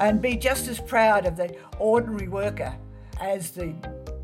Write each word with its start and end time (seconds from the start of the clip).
and 0.00 0.22
be 0.22 0.34
just 0.34 0.66
as 0.66 0.80
proud 0.80 1.26
of 1.26 1.36
the 1.36 1.54
ordinary 1.78 2.26
worker 2.26 2.74
as 3.20 3.50
the, 3.50 3.74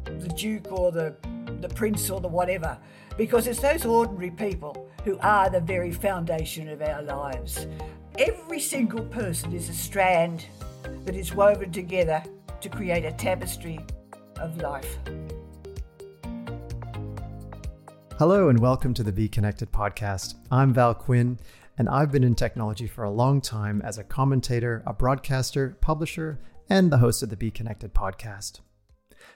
the 0.04 0.28
Duke 0.28 0.72
or 0.72 0.90
the, 0.90 1.14
the 1.60 1.68
Prince 1.68 2.08
or 2.08 2.18
the 2.18 2.28
whatever, 2.28 2.78
because 3.18 3.46
it's 3.46 3.60
those 3.60 3.84
ordinary 3.84 4.30
people 4.30 4.90
who 5.04 5.18
are 5.18 5.50
the 5.50 5.60
very 5.60 5.92
foundation 5.92 6.70
of 6.70 6.80
our 6.80 7.02
lives. 7.02 7.66
Every 8.18 8.58
single 8.58 9.04
person 9.04 9.52
is 9.52 9.68
a 9.68 9.74
strand 9.74 10.46
that 11.04 11.14
is 11.14 11.34
woven 11.34 11.70
together 11.72 12.22
to 12.62 12.68
create 12.70 13.04
a 13.04 13.12
tapestry 13.12 13.78
of 14.40 14.56
life. 14.62 14.98
Hello, 18.18 18.48
and 18.48 18.58
welcome 18.58 18.94
to 18.94 19.02
the 19.02 19.12
Be 19.12 19.28
Connected 19.28 19.70
podcast. 19.72 20.36
I'm 20.50 20.72
Val 20.72 20.94
Quinn, 20.94 21.38
and 21.78 21.88
I've 21.88 22.10
been 22.10 22.24
in 22.24 22.34
technology 22.34 22.86
for 22.86 23.04
a 23.04 23.10
long 23.10 23.40
time 23.40 23.82
as 23.82 23.98
a 23.98 24.04
commentator, 24.04 24.82
a 24.86 24.92
broadcaster, 24.92 25.76
publisher, 25.80 26.40
and 26.68 26.90
the 26.90 26.98
host 26.98 27.22
of 27.22 27.28
the 27.28 27.36
Be 27.36 27.50
Connected 27.50 27.94
podcast. 27.94 28.60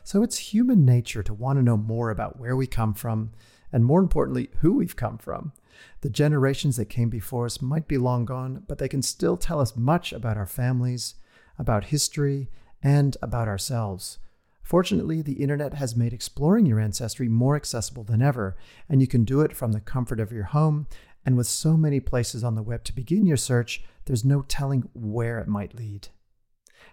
So 0.02 0.22
it's 0.22 0.38
human 0.38 0.84
nature 0.84 1.22
to 1.22 1.34
want 1.34 1.58
to 1.58 1.62
know 1.62 1.76
more 1.76 2.10
about 2.10 2.38
where 2.38 2.56
we 2.56 2.66
come 2.66 2.94
from, 2.94 3.32
and 3.72 3.84
more 3.84 4.00
importantly, 4.00 4.50
who 4.60 4.74
we've 4.74 4.96
come 4.96 5.18
from. 5.18 5.52
The 6.00 6.10
generations 6.10 6.76
that 6.76 6.86
came 6.86 7.08
before 7.08 7.46
us 7.46 7.62
might 7.62 7.86
be 7.86 7.98
long 7.98 8.24
gone, 8.24 8.64
but 8.66 8.78
they 8.78 8.88
can 8.88 9.02
still 9.02 9.36
tell 9.36 9.60
us 9.60 9.76
much 9.76 10.12
about 10.12 10.36
our 10.36 10.46
families, 10.46 11.14
about 11.58 11.86
history, 11.86 12.48
and 12.82 13.16
about 13.22 13.48
ourselves. 13.48 14.18
Fortunately, 14.62 15.20
the 15.20 15.42
internet 15.42 15.74
has 15.74 15.96
made 15.96 16.12
exploring 16.12 16.64
your 16.64 16.78
ancestry 16.78 17.28
more 17.28 17.56
accessible 17.56 18.04
than 18.04 18.22
ever, 18.22 18.56
and 18.88 19.00
you 19.00 19.08
can 19.08 19.24
do 19.24 19.40
it 19.40 19.56
from 19.56 19.72
the 19.72 19.80
comfort 19.80 20.20
of 20.20 20.30
your 20.32 20.44
home. 20.44 20.86
And 21.24 21.36
with 21.36 21.46
so 21.46 21.76
many 21.76 22.00
places 22.00 22.42
on 22.42 22.54
the 22.54 22.62
web 22.62 22.84
to 22.84 22.94
begin 22.94 23.26
your 23.26 23.36
search, 23.36 23.82
there's 24.06 24.24
no 24.24 24.42
telling 24.42 24.88
where 24.94 25.38
it 25.38 25.48
might 25.48 25.74
lead. 25.74 26.08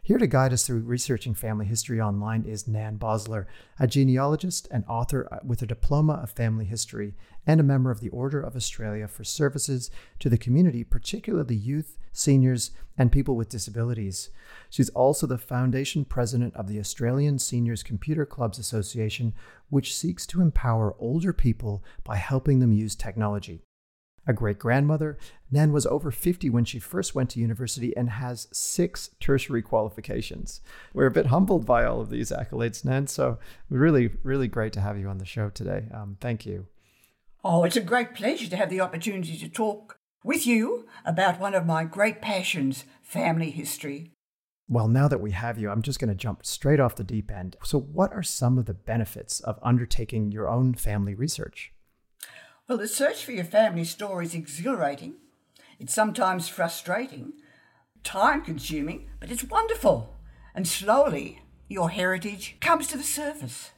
Here 0.04 0.18
to 0.18 0.28
guide 0.28 0.54
us 0.54 0.66
through 0.66 0.80
researching 0.82 1.34
family 1.34 1.66
history 1.66 2.00
online 2.00 2.44
is 2.44 2.68
Nan 2.68 2.98
Bosler, 2.98 3.46
a 3.80 3.88
genealogist 3.88 4.68
and 4.72 4.86
author 4.88 5.28
uh, 5.32 5.40
with 5.44 5.62
a 5.62 5.66
diploma 5.66 6.14
of 6.14 6.32
family 6.32 6.66
history 6.66 7.14
and 7.46 7.60
a 7.60 7.64
member 7.64 7.92
of 7.92 8.00
the 8.00 8.10
Order 8.10 8.40
of 8.40 8.56
Australia 8.56 9.08
for 9.08 9.24
services 9.24 9.92
to 10.20 10.30
the 10.30 10.38
community, 10.38 10.84
particularly 10.84 11.56
youth, 11.56 11.98
seniors, 12.14 12.72
and 12.98 13.12
people 13.12 13.36
with 13.36 13.50
disabilities. 13.50 14.30
She's 14.70 14.90
also 14.90 15.28
the 15.28 15.38
foundation 15.38 16.06
president 16.06 16.56
of 16.56 16.68
the 16.68 16.80
Australian 16.80 17.38
Seniors 17.40 17.84
Computer 17.84 18.26
Clubs 18.26 18.60
Association, 18.60 19.34
which 19.70 19.96
seeks 19.96 20.26
to 20.28 20.42
empower 20.42 20.96
older 21.00 21.34
people 21.34 21.84
by 22.04 22.16
helping 22.16 22.60
them 22.60 22.72
use 22.72 22.96
technology 22.96 23.67
a 24.28 24.34
great 24.34 24.60
grandmother. 24.60 25.18
Nan 25.50 25.72
was 25.72 25.86
over 25.86 26.12
50 26.12 26.50
when 26.50 26.66
she 26.66 26.80
first 26.80 27.16
went 27.16 27.30
to 27.32 27.40
university 27.40 27.96
and 27.96 28.10
has 28.10 28.48
six 28.52 29.12
tertiary 29.20 29.62
qualifications. 29.62 30.62
We're 30.94 31.08
a 31.08 31.12
bit 31.12 31.28
humbled 31.28 31.66
by 31.66 31.86
all 31.86 32.02
of 32.02 32.10
these 32.10 32.32
accolades, 32.32 32.84
Nan. 32.84 33.08
So, 33.08 33.40
really, 33.70 34.12
really 34.24 34.48
great 34.48 34.74
to 34.74 34.82
have 34.82 35.00
you 35.00 35.08
on 35.08 35.18
the 35.18 35.26
show 35.26 35.50
today. 35.50 35.86
Um, 35.94 36.18
thank 36.20 36.46
you. 36.46 36.68
Oh, 37.44 37.64
it's 37.64 37.78
a 37.78 37.82
great 37.82 38.14
pleasure 38.14 38.50
to 38.50 38.58
have 38.58 38.70
the 38.70 38.82
opportunity 38.82 39.38
to 39.38 39.48
talk 39.48 39.98
with 40.24 40.46
you 40.46 40.86
about 41.06 41.40
one 41.40 41.56
of 41.56 41.66
my 41.66 41.86
great 41.86 42.22
passions, 42.22 42.84
family 43.02 43.52
history. 43.52 44.12
Well, 44.70 44.90
now 44.90 45.08
that 45.08 45.22
we 45.22 45.32
have 45.32 45.58
you, 45.58 45.70
I'm 45.70 45.82
just 45.82 45.98
going 45.98 46.10
to 46.10 46.16
jump 46.16 46.46
straight 46.46 46.82
off 46.82 46.96
the 46.96 47.04
deep 47.06 47.32
end. 47.32 47.56
So, 47.64 47.80
what 47.80 48.12
are 48.12 48.24
some 48.24 48.58
of 48.58 48.66
the 48.66 48.74
benefits 48.74 49.40
of 49.40 49.60
undertaking 49.64 50.34
your 50.34 50.50
own 50.50 50.74
family 50.74 51.16
research? 51.16 51.72
Well, 52.68 52.78
the 52.78 52.88
search 52.88 53.24
for 53.24 53.32
your 53.32 53.46
family 53.46 53.86
story 53.86 54.26
is 54.26 54.36
exhilarating. 54.36 55.16
It's 55.80 55.94
sometimes 55.94 56.50
frustrating, 56.50 57.32
time 58.04 58.42
consuming, 58.42 59.10
but 59.22 59.32
it's 59.32 59.46
wonderful. 59.46 60.16
And 60.54 60.68
slowly, 60.68 61.44
your 61.70 61.90
heritage 61.90 62.58
comes 62.60 62.88
to 62.88 62.98
the 62.98 63.04
surface. 63.04 63.72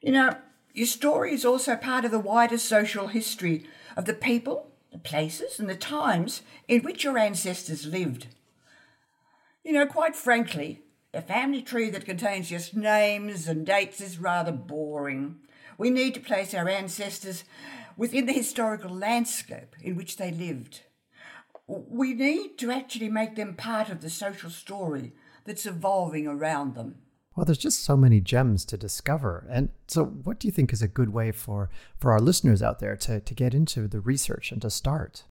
You 0.00 0.10
know, 0.10 0.36
your 0.74 0.88
story 0.88 1.32
is 1.32 1.44
also 1.44 1.76
part 1.76 2.04
of 2.04 2.10
the 2.10 2.18
wider 2.18 2.58
social 2.58 3.06
history 3.06 3.66
of 3.96 4.06
the 4.06 4.14
people, 4.14 4.72
the 4.90 4.98
places, 4.98 5.60
and 5.60 5.70
the 5.70 5.76
times 5.76 6.42
in 6.66 6.82
which 6.82 7.04
your 7.04 7.18
ancestors 7.18 7.86
lived. 7.86 8.26
You 9.62 9.74
know, 9.74 9.86
quite 9.86 10.16
frankly, 10.16 10.82
a 11.14 11.22
family 11.22 11.62
tree 11.62 11.88
that 11.90 12.04
contains 12.04 12.48
just 12.48 12.74
names 12.74 13.46
and 13.46 13.64
dates 13.64 14.00
is 14.00 14.18
rather 14.18 14.50
boring. 14.50 15.36
We 15.78 15.90
need 15.90 16.14
to 16.14 16.20
place 16.20 16.52
our 16.52 16.68
ancestors 16.68 17.44
within 17.96 18.26
the 18.26 18.32
historical 18.32 18.90
landscape 18.90 19.76
in 19.80 19.96
which 19.96 20.16
they 20.16 20.30
lived. 20.30 20.82
We 21.66 22.14
need 22.14 22.58
to 22.58 22.70
actually 22.70 23.08
make 23.08 23.36
them 23.36 23.54
part 23.54 23.88
of 23.88 24.00
the 24.00 24.10
social 24.10 24.50
story 24.50 25.12
that's 25.44 25.66
evolving 25.66 26.26
around 26.26 26.74
them. 26.74 26.96
Well, 27.34 27.46
there's 27.46 27.58
just 27.58 27.82
so 27.82 27.96
many 27.96 28.20
gems 28.20 28.64
to 28.66 28.76
discover. 28.76 29.46
And 29.48 29.70
so, 29.86 30.04
what 30.04 30.38
do 30.38 30.46
you 30.46 30.52
think 30.52 30.72
is 30.72 30.82
a 30.82 30.88
good 30.88 31.10
way 31.10 31.32
for, 31.32 31.70
for 31.98 32.12
our 32.12 32.20
listeners 32.20 32.62
out 32.62 32.78
there 32.78 32.96
to, 32.96 33.20
to 33.20 33.34
get 33.34 33.54
into 33.54 33.88
the 33.88 34.00
research 34.00 34.52
and 34.52 34.60
to 34.62 34.70
start? 34.70 35.24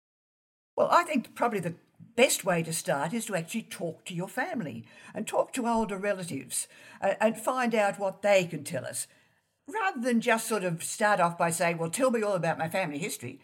Well, 0.77 0.87
I 0.91 1.03
think 1.03 1.35
probably 1.35 1.59
the 1.59 1.75
best 2.15 2.45
way 2.45 2.63
to 2.63 2.71
start 2.71 3.13
is 3.13 3.25
to 3.25 3.35
actually 3.35 3.63
talk 3.63 4.05
to 4.05 4.13
your 4.13 4.29
family 4.29 4.85
and 5.13 5.27
talk 5.27 5.51
to 5.53 5.67
older 5.67 5.97
relatives 5.97 6.67
uh, 7.01 7.15
and 7.19 7.37
find 7.37 7.75
out 7.75 7.99
what 7.99 8.21
they 8.21 8.45
can 8.45 8.63
tell 8.63 8.85
us 8.85 9.07
rather 9.71 10.01
than 10.01 10.21
just 10.21 10.47
sort 10.47 10.63
of 10.63 10.83
start 10.83 11.19
off 11.19 11.37
by 11.37 11.49
saying, 11.49 11.77
Well, 11.77 11.89
tell 11.89 12.11
me 12.11 12.21
all 12.21 12.33
about 12.33 12.57
my 12.57 12.69
family 12.69 12.97
history, 12.97 13.39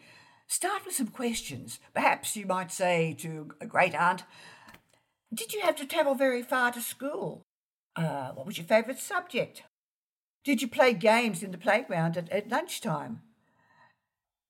start 0.48 0.86
with 0.86 0.96
some 0.96 1.08
questions. 1.08 1.80
Perhaps 1.94 2.36
you 2.36 2.46
might 2.46 2.72
say 2.72 3.16
to 3.20 3.52
a 3.62 3.66
great 3.66 3.96
aunt, 3.96 4.24
Did 5.34 5.54
you 5.54 5.62
have 5.62 5.76
to 5.78 5.86
travel 5.86 6.16
very 6.16 6.44
far 6.44 6.72
to 6.72 6.82
school? 6.82 7.44
Uh, 7.96 8.32
what 8.32 8.46
was 8.46 8.58
your 8.58 8.68
favourite 8.68 9.00
subject? 9.00 9.64
Did 10.44 10.62
you 10.62 10.68
play 10.68 10.94
games 10.94 11.42
in 11.42 11.52
the 11.52 11.58
playground 11.58 12.18
at, 12.18 12.30
at 12.30 12.50
lunchtime? 12.50 13.22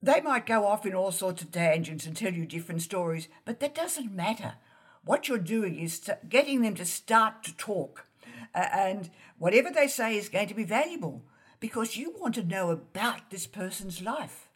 They 0.02 0.22
might 0.22 0.46
go 0.46 0.66
off 0.66 0.86
in 0.86 0.94
all 0.94 1.12
sorts 1.12 1.42
of 1.42 1.52
tangents 1.52 2.06
and 2.06 2.16
tell 2.16 2.34
you 2.34 2.46
different 2.46 2.82
stories, 2.82 3.28
but 3.44 3.60
that 3.60 3.74
doesn't 3.74 4.14
matter. 4.14 4.56
What 5.04 5.28
you're 5.28 5.38
doing 5.38 5.80
is 5.80 6.10
getting 6.28 6.62
them 6.62 6.76
to 6.76 6.86
start 6.86 7.44
to 7.44 7.56
talk. 7.56 8.06
Uh, 8.54 8.68
and 8.72 9.10
whatever 9.38 9.70
they 9.70 9.88
say 9.88 10.18
is 10.18 10.30
going 10.30 10.48
to 10.48 10.54
be 10.54 10.64
valuable 10.64 11.24
because 11.60 11.98
you 11.98 12.14
want 12.20 12.36
to 12.36 12.44
know 12.44 12.70
about 12.70 13.30
this 13.30 13.48
person's 13.48 14.02
life. 14.02 14.50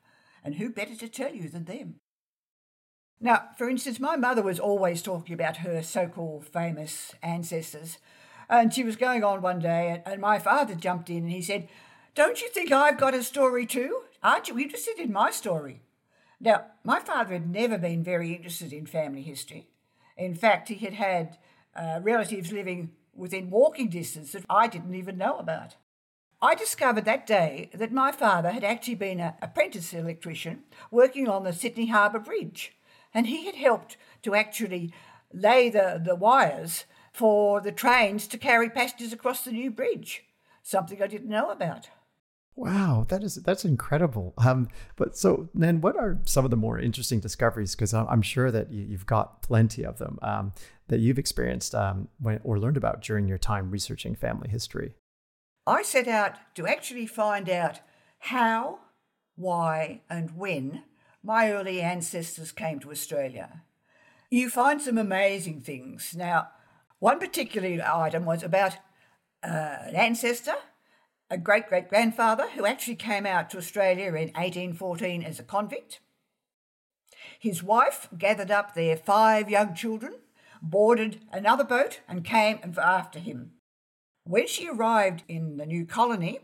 And 0.43 0.55
who 0.55 0.69
better 0.69 0.95
to 0.95 1.07
tell 1.07 1.33
you 1.33 1.49
than 1.49 1.65
them? 1.65 1.95
Now, 3.19 3.49
for 3.57 3.69
instance, 3.69 3.99
my 3.99 4.15
mother 4.15 4.41
was 4.41 4.59
always 4.59 5.01
talking 5.01 5.33
about 5.33 5.57
her 5.57 5.83
so 5.83 6.07
called 6.07 6.45
famous 6.45 7.13
ancestors. 7.21 7.97
And 8.49 8.73
she 8.73 8.83
was 8.83 8.95
going 8.95 9.23
on 9.23 9.41
one 9.41 9.59
day, 9.59 10.01
and 10.05 10.21
my 10.21 10.39
father 10.39 10.73
jumped 10.73 11.09
in 11.09 11.17
and 11.17 11.31
he 11.31 11.41
said, 11.41 11.67
Don't 12.15 12.41
you 12.41 12.49
think 12.49 12.71
I've 12.71 12.97
got 12.97 13.13
a 13.13 13.21
story 13.21 13.66
too? 13.66 14.03
Aren't 14.23 14.47
you 14.47 14.57
interested 14.57 14.97
in 14.97 15.11
my 15.13 15.31
story? 15.31 15.81
Now, 16.39 16.66
my 16.83 16.99
father 16.99 17.33
had 17.33 17.49
never 17.49 17.77
been 17.77 18.03
very 18.03 18.33
interested 18.33 18.71
in 18.71 18.85
family 18.85 19.21
history. 19.21 19.67
In 20.17 20.33
fact, 20.33 20.69
he 20.69 20.75
had 20.75 20.93
had 20.93 21.37
uh, 21.75 21.99
relatives 22.01 22.51
living 22.51 22.91
within 23.13 23.49
walking 23.49 23.89
distance 23.89 24.31
that 24.31 24.45
I 24.49 24.67
didn't 24.67 24.95
even 24.95 25.17
know 25.17 25.37
about. 25.37 25.75
I 26.41 26.55
discovered 26.55 27.03
that 27.03 27.27
day 27.27 27.69
that 27.73 27.91
my 27.91 28.13
father 28.13 28.51
had 28.51 28.63
actually 28.63 28.95
been 28.95 29.19
an 29.19 29.33
apprentice 29.41 29.94
electrician 29.94 30.63
working 30.89 31.27
on 31.27 31.44
the 31.44 31.51
Sydney 31.51 31.88
Harbour 31.88 32.19
Bridge, 32.19 32.77
and 33.13 33.27
he 33.27 33.45
had 33.45 33.55
helped 33.55 33.97
to 34.23 34.35
actually 34.35 34.94
lay 35.33 35.69
the, 35.69 36.01
the 36.03 36.16
wires 36.16 36.85
for 37.11 37.59
the 37.59 37.73
trains 37.73 38.25
to 38.28 38.38
carry 38.38 38.69
passengers 38.69 39.11
across 39.11 39.44
the 39.44 39.51
new 39.51 39.69
bridge, 39.69 40.23
something 40.63 41.03
I 41.03 41.07
didn't 41.07 41.29
know 41.29 41.49
about. 41.49 41.89
Wow, 42.55 43.05
that 43.09 43.23
is 43.23 43.35
that's 43.35 43.66
incredible. 43.66 44.33
Um, 44.38 44.69
but 44.95 45.17
so 45.17 45.49
then, 45.53 45.81
what 45.81 45.97
are 45.97 46.19
some 46.23 46.46
of 46.46 46.52
the 46.52 46.58
more 46.58 46.79
interesting 46.79 47.19
discoveries? 47.19 47.75
Because 47.75 47.93
I'm 47.93 48.22
sure 48.22 48.52
that 48.52 48.72
you, 48.72 48.91
have 48.91 49.05
got 49.05 49.41
plenty 49.41 49.85
of 49.85 49.97
them 49.97 50.19
um, 50.22 50.53
that 50.87 50.99
you've 50.99 51.19
experienced 51.19 51.73
um, 51.75 52.09
when, 52.19 52.40
or 52.43 52.59
learned 52.59 52.78
about 52.78 53.02
during 53.02 53.28
your 53.28 53.37
time 53.37 53.72
researching 53.72 54.16
family 54.16 54.49
history. 54.49 54.93
I 55.69 55.83
set 55.83 56.07
out 56.07 56.33
to 56.55 56.66
actually 56.66 57.05
find 57.05 57.47
out 57.47 57.81
how, 58.17 58.79
why, 59.35 60.01
and 60.09 60.35
when 60.35 60.83
my 61.21 61.51
early 61.51 61.79
ancestors 61.79 62.51
came 62.51 62.79
to 62.79 62.91
Australia. 62.91 63.61
You 64.31 64.49
find 64.49 64.81
some 64.81 64.97
amazing 64.97 65.61
things. 65.61 66.16
Now, 66.17 66.47
one 66.97 67.19
particular 67.19 67.83
item 67.85 68.25
was 68.25 68.41
about 68.41 68.77
uh, 69.43 69.77
an 69.87 69.95
ancestor, 69.95 70.55
a 71.29 71.37
great 71.37 71.67
great 71.67 71.87
grandfather, 71.87 72.49
who 72.55 72.66
actually 72.66 72.95
came 72.95 73.27
out 73.27 73.51
to 73.51 73.59
Australia 73.59 74.07
in 74.07 74.33
1814 74.33 75.21
as 75.21 75.39
a 75.39 75.43
convict. 75.43 75.99
His 77.39 77.61
wife 77.61 78.09
gathered 78.17 78.49
up 78.49 78.73
their 78.73 78.97
five 78.97 79.51
young 79.51 79.75
children, 79.75 80.16
boarded 80.63 81.21
another 81.31 81.63
boat, 81.63 81.99
and 82.07 82.25
came 82.25 82.59
after 82.75 83.19
him. 83.19 83.51
When 84.29 84.46
she 84.46 84.70
arrived 84.70 85.23
in 85.28 85.58
the 85.58 85.66
new 85.66 85.87
colony, 85.87 86.41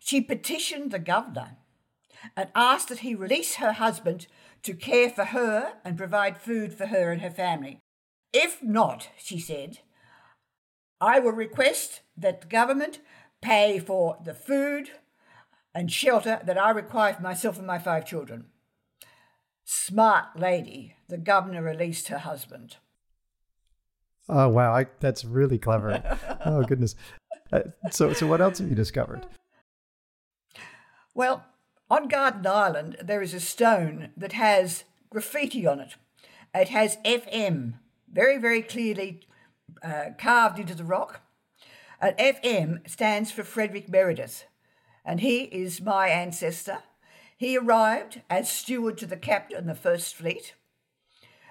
she 0.00 0.22
petitioned 0.22 0.90
the 0.90 0.98
governor 0.98 1.58
and 2.34 2.48
asked 2.54 2.88
that 2.88 3.00
he 3.00 3.14
release 3.14 3.56
her 3.56 3.72
husband 3.72 4.26
to 4.62 4.72
care 4.72 5.10
for 5.10 5.26
her 5.26 5.74
and 5.84 5.98
provide 5.98 6.40
food 6.40 6.72
for 6.72 6.86
her 6.86 7.12
and 7.12 7.20
her 7.20 7.30
family. 7.30 7.78
If 8.32 8.62
not, 8.62 9.10
she 9.18 9.38
said, 9.38 9.80
I 10.98 11.20
will 11.20 11.32
request 11.32 12.00
that 12.16 12.40
the 12.40 12.46
government 12.46 13.00
pay 13.42 13.78
for 13.78 14.16
the 14.24 14.32
food 14.32 14.88
and 15.74 15.92
shelter 15.92 16.40
that 16.42 16.56
I 16.56 16.70
require 16.70 17.12
for 17.12 17.22
myself 17.22 17.58
and 17.58 17.66
my 17.66 17.78
five 17.78 18.06
children. 18.06 18.46
Smart 19.66 20.40
lady, 20.40 20.96
the 21.08 21.18
governor 21.18 21.62
released 21.62 22.08
her 22.08 22.20
husband. 22.20 22.78
Oh 24.28 24.48
wow, 24.48 24.74
I, 24.74 24.86
that's 25.00 25.24
really 25.24 25.58
clever. 25.58 26.18
oh 26.46 26.62
goodness. 26.62 26.94
Uh, 27.52 27.60
so, 27.90 28.12
so 28.12 28.26
what 28.26 28.40
else 28.40 28.58
have 28.58 28.68
you 28.68 28.74
discovered? 28.74 29.26
Well, 31.14 31.44
on 31.90 32.08
Garden 32.08 32.46
Island, 32.46 32.96
there 33.02 33.22
is 33.22 33.34
a 33.34 33.40
stone 33.40 34.10
that 34.16 34.32
has 34.32 34.84
graffiti 35.10 35.66
on 35.66 35.80
it. 35.80 35.94
It 36.54 36.68
has 36.70 36.96
FM 37.04 37.74
very, 38.10 38.38
very 38.38 38.62
clearly 38.62 39.20
uh, 39.82 40.10
carved 40.18 40.58
into 40.58 40.74
the 40.74 40.84
rock. 40.84 41.20
And 42.00 42.16
FM 42.16 42.88
stands 42.88 43.30
for 43.30 43.44
Frederick 43.44 43.88
Meredith, 43.88 44.44
and 45.04 45.20
he 45.20 45.44
is 45.44 45.80
my 45.80 46.08
ancestor. 46.08 46.78
He 47.36 47.56
arrived 47.56 48.22
as 48.30 48.50
steward 48.50 48.98
to 48.98 49.06
the 49.06 49.16
captain 49.16 49.58
of 49.58 49.66
the 49.66 49.74
First 49.74 50.14
Fleet, 50.14 50.54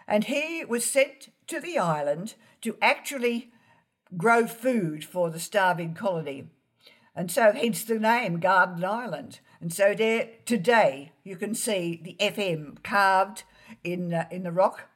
and 0.07 0.25
he 0.25 0.63
was 0.65 0.85
sent 0.85 1.29
to 1.47 1.59
the 1.59 1.77
island 1.77 2.35
to 2.61 2.77
actually 2.81 3.51
grow 4.17 4.47
food 4.47 5.03
for 5.03 5.29
the 5.29 5.39
starving 5.39 5.93
colony. 5.93 6.45
And 7.15 7.31
so, 7.31 7.51
hence 7.51 7.83
the 7.83 7.99
name 7.99 8.39
Garden 8.39 8.83
Island. 8.83 9.39
And 9.61 9.71
so, 9.71 9.93
there 9.93 10.29
today 10.45 11.11
you 11.23 11.35
can 11.35 11.53
see 11.53 12.01
the 12.03 12.15
FM 12.19 12.81
carved 12.83 13.43
in 13.83 14.13
uh, 14.13 14.25
in 14.31 14.43
the 14.43 14.51
rock. 14.51 14.89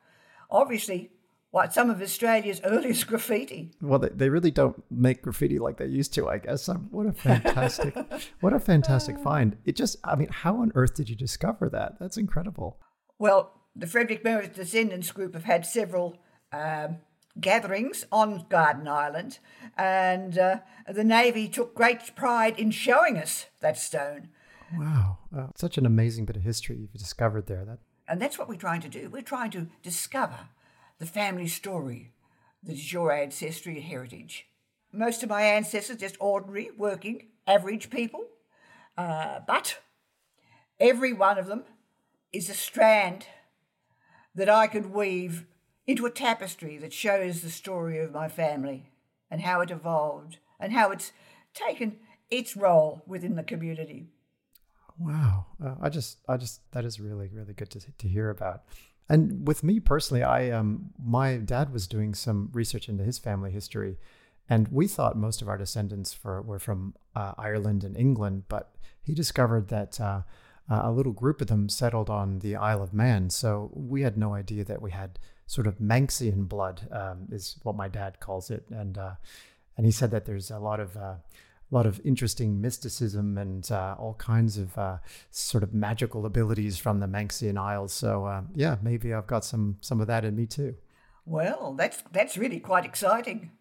Obviously, 0.49 1.11
what 1.51 1.73
some 1.73 1.89
of 1.89 2.01
Australia's 2.01 2.61
earliest 2.63 3.07
graffiti. 3.07 3.71
Well, 3.81 3.99
they, 3.99 4.09
they 4.09 4.29
really 4.29 4.51
don't 4.51 4.83
make 4.89 5.21
graffiti 5.21 5.59
like 5.59 5.77
they 5.77 5.85
used 5.85 6.13
to, 6.15 6.27
I 6.27 6.39
guess. 6.39 6.67
Um, 6.67 6.87
what 6.91 7.05
a 7.05 7.13
fantastic, 7.13 7.95
what 8.41 8.53
a 8.53 8.59
fantastic 8.59 9.19
find! 9.19 9.57
It 9.65 9.75
just, 9.75 9.97
I 10.03 10.15
mean, 10.15 10.29
how 10.31 10.57
on 10.57 10.71
earth 10.75 10.95
did 10.95 11.09
you 11.09 11.15
discover 11.15 11.69
that? 11.69 11.99
That's 11.99 12.17
incredible. 12.17 12.79
Well, 13.19 13.53
the 13.75 13.87
Frederick 13.87 14.23
Meredith 14.23 14.55
Descendants 14.55 15.11
Group 15.11 15.33
have 15.33 15.43
had 15.43 15.65
several 15.65 16.17
um, 16.51 16.97
gatherings 17.39 18.05
on 18.11 18.45
Garden 18.49 18.87
Island, 18.87 19.39
and 19.77 20.37
uh, 20.37 20.59
the 20.87 21.03
Navy 21.03 21.47
took 21.47 21.75
great 21.75 22.15
pride 22.15 22.59
in 22.59 22.71
showing 22.71 23.17
us 23.17 23.47
that 23.61 23.77
stone. 23.77 24.29
Wow, 24.75 25.19
uh, 25.35 25.47
such 25.55 25.77
an 25.77 25.85
amazing 25.85 26.25
bit 26.25 26.35
of 26.35 26.43
history 26.43 26.77
you've 26.77 26.93
discovered 26.93 27.47
there. 27.47 27.63
That 27.65 27.79
and 28.07 28.21
that's 28.21 28.37
what 28.37 28.47
we're 28.47 28.55
trying 28.55 28.81
to 28.81 28.89
do. 28.89 29.09
We're 29.09 29.21
trying 29.21 29.51
to 29.51 29.67
discover 29.83 30.49
the 30.99 31.05
family 31.05 31.47
story 31.47 32.13
that 32.63 32.73
is 32.73 32.91
your 32.91 33.11
ancestry 33.11 33.75
and 33.75 33.83
heritage. 33.83 34.47
Most 34.91 35.23
of 35.23 35.29
my 35.29 35.41
ancestors 35.43 35.97
just 35.97 36.17
ordinary, 36.19 36.71
working, 36.77 37.27
average 37.45 37.89
people, 37.89 38.25
uh, 38.97 39.39
but 39.45 39.79
every 40.79 41.13
one 41.13 41.37
of 41.37 41.47
them 41.47 41.63
is 42.31 42.49
a 42.49 42.53
strand 42.53 43.27
that 44.33 44.49
I 44.49 44.67
could 44.67 44.93
weave 44.93 45.45
into 45.87 46.05
a 46.05 46.11
tapestry 46.11 46.77
that 46.77 46.93
shows 46.93 47.41
the 47.41 47.49
story 47.49 47.97
of 47.97 48.11
my 48.11 48.27
family 48.27 48.91
and 49.31 49.41
how 49.41 49.61
it 49.61 49.71
evolved 49.71 50.37
and 50.59 50.73
how 50.73 50.91
it's 50.91 51.13
taken 51.53 51.95
its 52.29 52.57
role 52.57 53.01
within 53.07 53.35
the 53.35 53.43
community. 53.43 54.09
Wow, 54.99 55.45
uh, 55.63 55.75
I 55.81 55.89
just, 55.89 56.19
I 56.27 56.37
just, 56.37 56.59
that 56.71 56.83
is 56.83 56.99
really, 56.99 57.29
really 57.31 57.53
good 57.53 57.69
to 57.71 57.79
to 57.79 58.07
hear 58.07 58.29
about. 58.29 58.63
And 59.09 59.47
with 59.47 59.63
me 59.63 59.79
personally, 59.79 60.23
I 60.23 60.49
um, 60.49 60.89
my 61.01 61.37
dad 61.37 61.71
was 61.71 61.87
doing 61.87 62.13
some 62.13 62.49
research 62.51 62.89
into 62.89 63.03
his 63.03 63.19
family 63.19 63.51
history, 63.51 63.97
and 64.49 64.67
we 64.69 64.87
thought 64.87 65.15
most 65.15 65.41
of 65.41 65.47
our 65.47 65.57
descendants 65.57 66.13
for, 66.13 66.41
were 66.41 66.59
from 66.59 66.95
uh, 67.15 67.33
Ireland 67.37 67.83
and 67.83 67.95
England, 67.95 68.43
but 68.49 68.75
he 69.01 69.13
discovered 69.13 69.69
that. 69.69 69.99
Uh, 69.99 70.21
a 70.69 70.91
little 70.91 71.13
group 71.13 71.39
of 71.39 71.47
them 71.47 71.69
settled 71.69 72.09
on 72.09 72.39
the 72.39 72.57
Isle 72.57 72.83
of 72.83 72.93
Man, 72.93 73.29
so 73.29 73.71
we 73.73 74.01
had 74.01 74.17
no 74.17 74.33
idea 74.33 74.65
that 74.65 74.81
we 74.81 74.91
had 74.91 75.17
sort 75.47 75.65
of 75.65 75.79
Manxian 75.79 76.47
blood 76.47 76.87
um, 76.91 77.27
is 77.31 77.55
what 77.63 77.75
my 77.75 77.87
dad 77.87 78.19
calls 78.19 78.51
it, 78.51 78.65
and 78.69 78.97
uh, 78.97 79.15
and 79.75 79.85
he 79.85 79.91
said 79.91 80.11
that 80.11 80.25
there's 80.25 80.51
a 80.51 80.59
lot 80.59 80.79
of 80.79 80.95
uh, 80.95 81.15
a 81.71 81.75
lot 81.75 81.85
of 81.85 81.99
interesting 82.05 82.61
mysticism 82.61 83.37
and 83.37 83.71
uh, 83.71 83.95
all 83.97 84.13
kinds 84.15 84.57
of 84.57 84.77
uh, 84.77 84.97
sort 85.31 85.63
of 85.63 85.73
magical 85.73 86.25
abilities 86.25 86.77
from 86.77 86.99
the 86.99 87.07
Manxian 87.07 87.57
Isles. 87.57 87.93
So 87.93 88.25
uh, 88.25 88.41
yeah, 88.53 88.77
maybe 88.81 89.13
I've 89.13 89.27
got 89.27 89.43
some 89.43 89.77
some 89.81 90.01
of 90.01 90.07
that 90.07 90.23
in 90.23 90.35
me 90.35 90.45
too. 90.45 90.75
Well, 91.25 91.73
that's 91.77 92.03
that's 92.11 92.37
really 92.37 92.59
quite 92.59 92.85
exciting. 92.85 93.51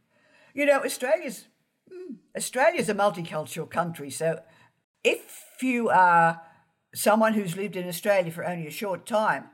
You 0.54 0.66
know, 0.66 0.82
Australia's 0.84 1.46
hmm, 1.90 2.14
Australia's 2.36 2.88
a 2.88 2.94
multicultural 2.94 3.70
country, 3.70 4.10
so 4.10 4.40
if 5.04 5.44
you 5.62 5.88
are 5.88 6.42
someone 6.94 7.34
who's 7.34 7.56
lived 7.56 7.76
in 7.76 7.86
Australia 7.88 8.32
for 8.32 8.44
only 8.44 8.66
a 8.66 8.70
short 8.70 9.06
time, 9.06 9.50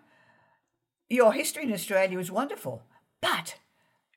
your 1.13 1.33
history 1.33 1.65
in 1.65 1.73
Australia 1.73 2.19
is 2.19 2.31
wonderful, 2.31 2.83
but 3.21 3.57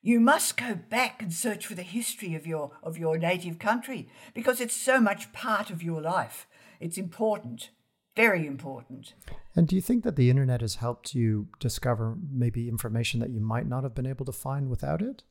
you 0.02 0.20
must 0.20 0.58
go 0.58 0.76
back 0.76 1.22
and 1.22 1.34
search 1.34 1.66
for 1.66 1.74
the 1.74 1.82
history 1.82 2.36
of 2.36 2.46
your 2.46 2.72
of 2.84 2.98
your 2.98 3.18
native 3.18 3.60
country 3.60 4.08
because 4.34 4.62
it's 4.62 4.76
so 4.76 5.00
much 5.00 5.34
part 5.34 5.70
of 5.70 5.84
your 5.84 6.02
life. 6.02 6.48
It's 6.80 6.98
important, 6.98 7.72
very 8.16 8.46
important. 8.46 9.14
And 9.56 9.68
do 9.68 9.76
you 9.76 9.82
think 9.82 10.04
that 10.04 10.16
the 10.16 10.30
internet 10.30 10.62
has 10.62 10.76
helped 10.76 11.16
you 11.16 11.48
discover 11.60 12.18
maybe 12.32 12.70
information 12.70 13.20
that 13.20 13.32
you 13.32 13.40
might 13.40 13.68
not 13.68 13.84
have 13.84 13.96
been 13.96 14.06
able 14.06 14.26
to 14.26 14.32
find 14.32 14.70
without 14.70 15.02
it? 15.02 15.24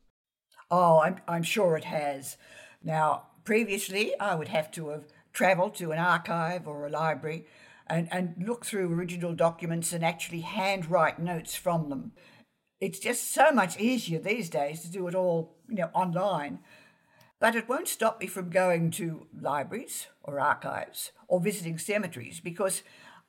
Oh, 0.69 0.99
I'm 0.99 1.17
I'm 1.27 1.43
sure 1.43 1.77
it 1.77 1.85
has. 1.85 2.37
Now, 2.83 3.27
previously 3.43 4.17
I 4.19 4.35
would 4.35 4.49
have 4.49 4.71
to 4.71 4.89
have 4.89 5.05
traveled 5.31 5.75
to 5.75 5.91
an 5.91 5.99
archive 5.99 6.67
or 6.67 6.85
a 6.85 6.89
library 6.89 7.45
and, 7.87 8.07
and 8.11 8.35
look 8.45 8.65
through 8.65 8.93
original 8.93 9.33
documents 9.33 9.93
and 9.93 10.03
actually 10.03 10.41
handwrite 10.41 11.19
notes 11.19 11.55
from 11.55 11.89
them. 11.89 12.11
It's 12.81 12.99
just 12.99 13.33
so 13.33 13.51
much 13.51 13.79
easier 13.79 14.19
these 14.19 14.49
days 14.49 14.81
to 14.81 14.89
do 14.89 15.07
it 15.07 15.15
all, 15.15 15.55
you 15.69 15.75
know, 15.75 15.89
online. 15.93 16.59
But 17.39 17.55
it 17.55 17.69
won't 17.69 17.87
stop 17.87 18.19
me 18.19 18.27
from 18.27 18.49
going 18.49 18.91
to 18.91 19.27
libraries 19.39 20.07
or 20.23 20.39
archives 20.39 21.11
or 21.27 21.39
visiting 21.39 21.77
cemeteries 21.77 22.39
because 22.39 22.81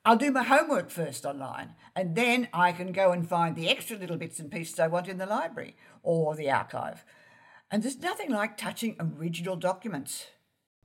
I'll 0.05 0.15
do 0.15 0.31
my 0.31 0.43
homework 0.43 0.89
first 0.89 1.25
online 1.25 1.75
and 1.95 2.15
then 2.15 2.47
I 2.53 2.71
can 2.71 2.91
go 2.91 3.11
and 3.11 3.27
find 3.27 3.55
the 3.55 3.69
extra 3.69 3.97
little 3.97 4.17
bits 4.17 4.39
and 4.39 4.49
pieces 4.49 4.79
I 4.79 4.87
want 4.87 5.07
in 5.07 5.17
the 5.17 5.25
library 5.25 5.75
or 6.03 6.35
the 6.35 6.49
archive. 6.49 7.03
And 7.69 7.83
there's 7.83 7.99
nothing 7.99 8.31
like 8.31 8.57
touching 8.57 8.95
original 8.99 9.57
documents. 9.57 10.27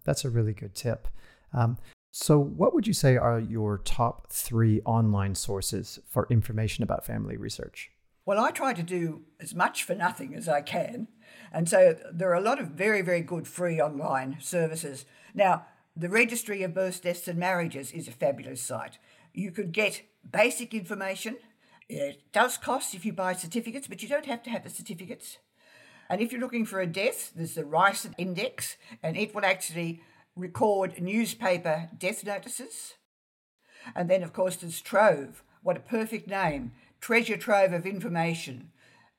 That's 0.04 0.24
a 0.24 0.30
really 0.30 0.52
good 0.52 0.74
tip. 0.74 1.06
Um, 1.52 1.78
so, 2.14 2.38
what 2.38 2.74
would 2.74 2.86
you 2.86 2.92
say 2.92 3.16
are 3.16 3.40
your 3.40 3.78
top 3.78 4.30
three 4.30 4.82
online 4.84 5.34
sources 5.34 5.98
for 6.06 6.26
information 6.28 6.84
about 6.84 7.06
family 7.06 7.38
research? 7.38 7.90
Well, 8.26 8.38
I 8.38 8.50
try 8.50 8.74
to 8.74 8.82
do 8.82 9.22
as 9.40 9.54
much 9.54 9.82
for 9.82 9.94
nothing 9.94 10.34
as 10.34 10.46
I 10.46 10.60
can. 10.60 11.08
And 11.50 11.68
so 11.68 11.96
there 12.12 12.30
are 12.30 12.34
a 12.34 12.42
lot 12.42 12.60
of 12.60 12.68
very, 12.68 13.00
very 13.00 13.22
good 13.22 13.48
free 13.48 13.80
online 13.80 14.36
services. 14.40 15.06
Now, 15.32 15.64
the 15.96 16.10
Registry 16.10 16.62
of 16.62 16.74
Births, 16.74 17.00
Deaths 17.00 17.28
and 17.28 17.38
Marriages 17.38 17.92
is 17.92 18.08
a 18.08 18.12
fabulous 18.12 18.60
site. 18.60 18.98
You 19.32 19.50
could 19.50 19.72
get 19.72 20.02
basic 20.30 20.74
information. 20.74 21.38
It 21.88 22.30
does 22.32 22.58
cost 22.58 22.94
if 22.94 23.06
you 23.06 23.14
buy 23.14 23.32
certificates, 23.32 23.88
but 23.88 24.02
you 24.02 24.08
don't 24.08 24.26
have 24.26 24.42
to 24.42 24.50
have 24.50 24.64
the 24.64 24.70
certificates. 24.70 25.38
And 26.10 26.20
if 26.20 26.30
you're 26.30 26.42
looking 26.42 26.66
for 26.66 26.80
a 26.80 26.86
death, 26.86 27.32
there's 27.34 27.54
the 27.54 27.64
Ryerson 27.64 28.14
Index, 28.18 28.76
and 29.02 29.16
it 29.16 29.34
will 29.34 29.46
actually 29.46 30.02
record 30.36 31.00
newspaper 31.00 31.90
death 31.96 32.24
notices. 32.24 32.94
And 33.94 34.08
then, 34.08 34.22
of 34.22 34.32
course, 34.32 34.56
there's 34.56 34.80
Trove. 34.80 35.42
What 35.62 35.76
a 35.76 35.80
perfect 35.80 36.28
name! 36.28 36.72
Treasure 37.00 37.36
trove 37.36 37.72
of 37.72 37.86
information. 37.86 38.70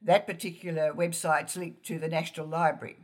That 0.01 0.27
particular 0.27 0.93
website's 0.93 1.55
linked 1.55 1.85
to 1.85 1.99
the 1.99 2.09
National 2.09 2.47
Library. 2.47 2.97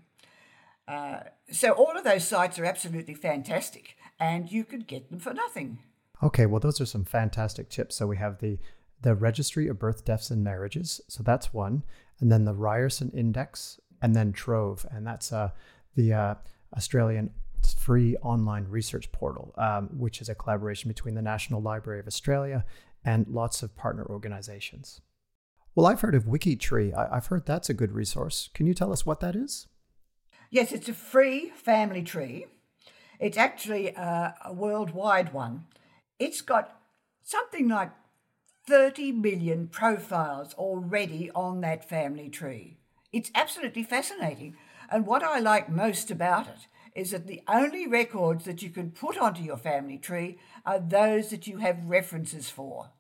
Uh, 0.88 1.20
so 1.52 1.72
all 1.72 1.98
of 1.98 2.04
those 2.04 2.28
sites 2.28 2.58
are 2.60 2.66
absolutely 2.66 3.14
fantastic, 3.14 3.96
and 4.20 4.52
you 4.52 4.66
could 4.66 4.88
get 4.88 5.10
them 5.10 5.20
for 5.20 5.34
nothing. 5.34 5.80
Okay, 6.24 6.46
well, 6.46 6.60
those 6.60 6.82
are 6.82 6.86
some 6.86 7.06
fantastic 7.06 7.70
tips. 7.70 7.96
So 7.96 8.08
we 8.08 8.18
have 8.18 8.40
the 8.40 8.58
the 9.02 9.16
Registry 9.16 9.70
of 9.70 9.80
Birth, 9.80 10.04
Deaths, 10.04 10.30
and 10.30 10.44
Marriages. 10.44 11.00
So 11.08 11.24
that's 11.24 11.54
one, 11.54 11.84
and 12.20 12.30
then 12.30 12.44
the 12.44 12.54
Ryerson 12.54 13.12
Index, 13.12 13.80
and 14.02 14.14
then 14.14 14.34
Trove, 14.34 14.86
and 14.92 15.08
that's 15.08 15.32
uh, 15.32 15.52
the 15.96 16.12
uh, 16.12 16.36
Australian 16.76 17.32
free 17.66 18.16
online 18.18 18.66
research 18.70 19.12
portal, 19.12 19.54
um, 19.58 19.90
which 19.98 20.22
is 20.22 20.30
a 20.30 20.36
collaboration 20.36 20.88
between 20.88 21.16
the 21.16 21.22
National 21.22 21.62
Library 21.62 22.00
of 22.00 22.08
Australia 22.08 22.66
and 23.04 23.28
lots 23.28 23.64
of 23.64 23.76
partner 23.76 24.06
organizations. 24.06 25.02
Well, 25.76 25.86
I've 25.86 26.02
heard 26.02 26.16
of 26.16 26.26
WikiTree. 26.26 26.94
I- 26.94 27.16
have 27.16 27.28
heard 27.28 27.46
that's 27.46 27.70
a 27.70 27.74
good 27.74 27.92
resource. 27.92 28.50
Can 28.54 28.68
you 28.68 28.74
tell 28.74 28.92
us 28.92 29.06
what 29.06 29.20
that 29.22 29.36
is? 29.36 29.68
Yes, 30.50 30.72
it's 30.72 30.90
a 30.90 30.94
free 30.94 31.50
family 31.50 32.02
tree. 32.02 32.48
It's 33.20 33.38
actually 33.38 33.90
a, 33.90 34.36
a 34.46 34.54
worldwide 34.54 35.34
one. 35.34 35.66
It's 36.18 36.42
got 36.42 36.80
something 37.24 37.68
like 37.68 37.92
30 38.68 39.12
million 39.14 39.68
profiles 39.68 40.54
already 40.56 41.30
on 41.32 41.62
that 41.62 41.88
family 41.88 42.30
tree. 42.30 42.78
It's 43.12 43.32
absolutely 43.36 43.84
fascinating. 43.84 44.56
And 44.92 45.06
what 45.06 45.24
I 45.24 45.40
like 45.40 45.70
most 45.70 46.12
about 46.12 46.48
it 46.48 46.68
is 46.96 47.12
that 47.12 47.28
the 47.28 47.42
only 47.48 47.88
records 47.88 48.46
that 48.46 48.62
you 48.62 48.70
can 48.70 48.92
put 48.92 49.18
onto 49.18 49.42
your 49.42 49.58
family 49.58 49.98
tree 49.98 50.38
are 50.66 50.80
those 50.80 51.30
that 51.30 51.48
you 51.48 51.58
have 51.58 51.90
references 51.90 52.50
for. 52.50 52.92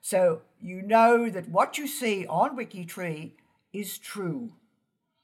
So 0.00 0.42
you 0.60 0.82
know 0.82 1.30
that 1.30 1.48
what 1.48 1.78
you 1.78 1.86
see 1.86 2.26
on 2.26 2.56
WikiTree 2.56 3.32
is 3.72 3.98
true. 3.98 4.52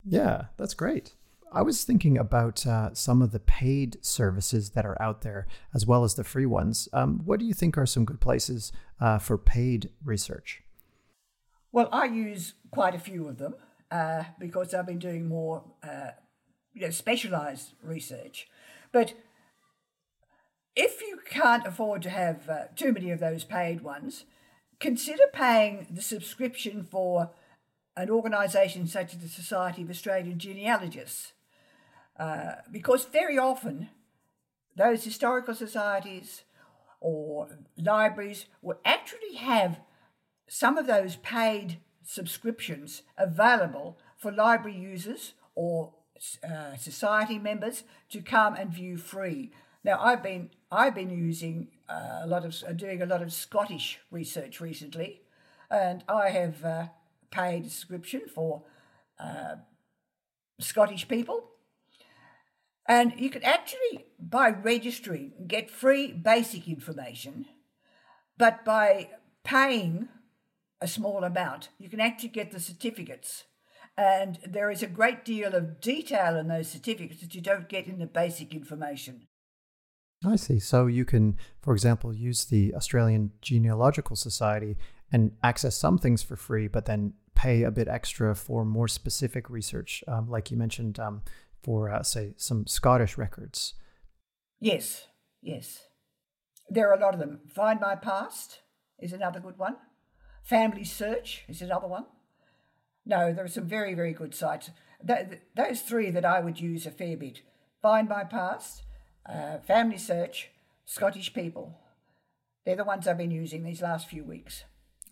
Yeah, 0.04 0.47
that's 0.57 0.75
great. 0.75 1.14
I 1.52 1.62
was 1.62 1.83
thinking 1.83 2.16
about 2.16 2.64
uh, 2.66 2.95
some 2.95 3.23
of 3.23 3.33
the 3.33 3.40
paid 3.40 3.97
services 4.04 4.71
that 4.71 4.87
are 4.87 5.00
out 5.02 5.23
there, 5.23 5.49
as 5.75 5.85
well 5.85 6.04
as 6.04 6.14
the 6.14 6.25
free 6.25 6.47
ones. 6.47 6.88
Um, 6.92 7.23
what 7.25 7.40
do 7.40 7.47
you 7.47 7.54
think 7.54 7.76
are 7.76 7.87
some 7.87 8.04
good 8.04 8.21
places 8.21 8.73
uh, 9.00 9.19
for 9.19 9.37
paid 9.37 9.90
research? 10.04 10.62
Well, 11.73 11.88
I 11.92 12.07
use 12.07 12.54
quite 12.71 12.95
a 12.95 13.00
few 13.00 13.28
of 13.28 13.38
them 13.38 13.54
uh, 13.90 14.25
because 14.38 14.75
I've 14.75 14.87
been 14.87 14.99
doing 14.99 15.28
more, 15.28 15.64
uh, 15.83 16.11
you 16.75 16.83
know, 16.83 16.91
specialised 16.91 17.75
research. 17.83 18.49
But 18.93 19.15
if 20.77 21.00
you 21.00 21.19
can't 21.29 21.67
afford 21.67 22.03
to 22.03 22.11
have 22.11 22.49
uh, 22.49 22.65
too 22.77 22.93
many 22.93 23.11
of 23.11 23.21
those 23.21 23.45
paid 23.45 23.83
ones, 23.83 24.25
consider 24.79 25.25
paying 25.33 25.87
the 25.91 26.03
subscription 26.03 26.83
for 26.83 27.31
an 27.97 28.11
organisation 28.11 28.87
such 28.87 29.15
as 29.15 29.21
the 29.21 29.29
Society 29.29 29.83
of 29.83 29.91
Australian 29.91 30.39
Genealogists. 30.39 31.33
Uh, 32.19 32.57
because 32.71 33.05
very 33.07 33.39
often 33.39 33.89
those 34.77 35.05
historical 35.05 35.55
societies 35.55 36.43
or 37.00 37.49
libraries 37.79 38.47
will 38.62 38.79
actually 38.85 39.35
have 39.37 39.81
some 40.49 40.77
of 40.77 40.87
those 40.87 41.17
paid 41.17 41.79
subscriptions 42.03 43.03
available 43.17 43.99
for 44.17 44.31
library 44.31 44.77
users 44.77 45.35
or 45.55 45.95
uh, 46.43 46.77
society 46.77 47.39
members 47.39 47.85
to 48.11 48.21
come 48.21 48.55
and 48.55 48.71
view 48.71 48.97
free. 48.97 49.53
Now, 49.85 49.99
I've 50.00 50.23
been 50.23 50.50
I've 50.71 50.95
been 50.95 51.11
using 51.11 51.69
uh, 51.89 52.21
a 52.23 52.27
lot 52.27 52.45
of 52.45 52.55
uh, 52.67 52.73
doing 52.73 53.03
a 53.03 53.07
lot 53.07 53.23
of 53.23 53.33
Scottish 53.33 54.00
research 54.11 54.61
recently, 54.61 55.23
and 55.71 56.05
I 56.09 56.31
have 56.31 56.65
uh, 56.65 56.87
paid 57.31 57.67
a 57.67 57.71
subscription 57.71 58.23
for 58.33 58.62
uh, 59.19 59.57
Scottish 60.59 61.09
people 61.09 61.50
and 62.91 63.12
you 63.21 63.31
can 63.31 63.45
actually, 63.45 64.07
by 64.19 64.50
registering, 64.50 65.33
get 65.47 65.71
free 65.71 66.11
basic 66.11 66.67
information, 66.67 67.47
but 68.37 68.65
by 68.65 69.11
paying 69.45 70.09
a 70.81 70.89
small 70.89 71.23
amount, 71.23 71.69
you 71.79 71.89
can 71.89 72.00
actually 72.00 72.31
get 72.31 72.50
the 72.50 72.59
certificates. 72.59 73.45
And 74.00 74.38
there 74.49 74.71
is 74.71 74.83
a 74.83 74.87
great 74.87 75.26
deal 75.26 75.54
of 75.54 75.78
detail 75.78 76.35
in 76.37 76.49
those 76.49 76.69
certificates 76.69 77.21
that 77.21 77.35
you 77.35 77.42
don't 77.42 77.69
get 77.69 77.87
in 77.87 77.99
the 77.99 78.07
basic 78.07 78.54
information. 78.54 79.26
I 80.25 80.37
see. 80.37 80.59
So 80.59 80.87
you 80.87 81.04
can, 81.04 81.37
for 81.61 81.75
example, 81.75 82.14
use 82.14 82.47
the 82.47 82.75
Australian 82.75 83.33
Genealogical 83.42 84.16
Society 84.16 84.78
and 85.12 85.33
access 85.42 85.76
some 85.76 85.99
things 85.99 86.23
for 86.23 86.35
free, 86.35 86.66
but 86.66 86.87
then 86.87 87.12
pay 87.35 87.62
a 87.62 87.71
bit 87.71 87.88
extra 87.88 88.35
for 88.35 88.64
more 88.64 88.88
specific 88.88 89.50
research, 89.50 90.02
um, 90.09 90.30
like 90.30 90.50
you 90.50 90.57
mentioned, 90.57 90.99
um, 90.99 91.21
for, 91.62 91.90
uh, 91.90 92.02
say, 92.02 92.33
some 92.38 92.66
Scottish 92.66 93.19
records. 93.19 93.75
Yes, 94.61 95.09
yes. 95.42 95.78
There 96.71 96.88
are 96.88 96.95
a 96.95 97.00
lot 97.00 97.12
of 97.12 97.21
them. 97.21 97.40
Find 97.54 97.78
My 97.78 97.97
Past 97.97 98.61
is 98.99 99.12
another 99.12 99.40
good 99.40 99.59
one. 99.59 99.76
Family 100.42 100.85
Search 100.85 101.45
is 101.49 101.61
another 101.61 101.87
one. 101.87 102.07
No, 103.04 103.33
there 103.33 103.45
are 103.45 103.49
some 103.49 103.66
very, 103.66 103.95
very 103.95 104.12
good 104.12 104.35
sites. 104.35 104.71
Th- 105.07 105.40
those 105.54 105.80
three 105.80 106.11
that 106.11 106.25
I 106.25 106.40
would 106.40 106.61
use 106.61 106.87
a 106.87 106.90
fair 106.90 107.16
bit 107.16 107.42
Find 107.80 108.09
My 108.09 108.25
Past, 108.25 108.83
uh, 109.26 109.59
Family 109.59 109.99
Search, 109.99 110.50
Scottish 110.85 111.33
People. 111.33 111.78
They're 112.64 112.76
the 112.76 112.85
ones 112.85 113.09
I've 113.09 113.19
been 113.19 113.30
using 113.30 113.62
these 113.62 113.80
last 113.80 114.09
few 114.09 114.25
weeks. 114.25 114.64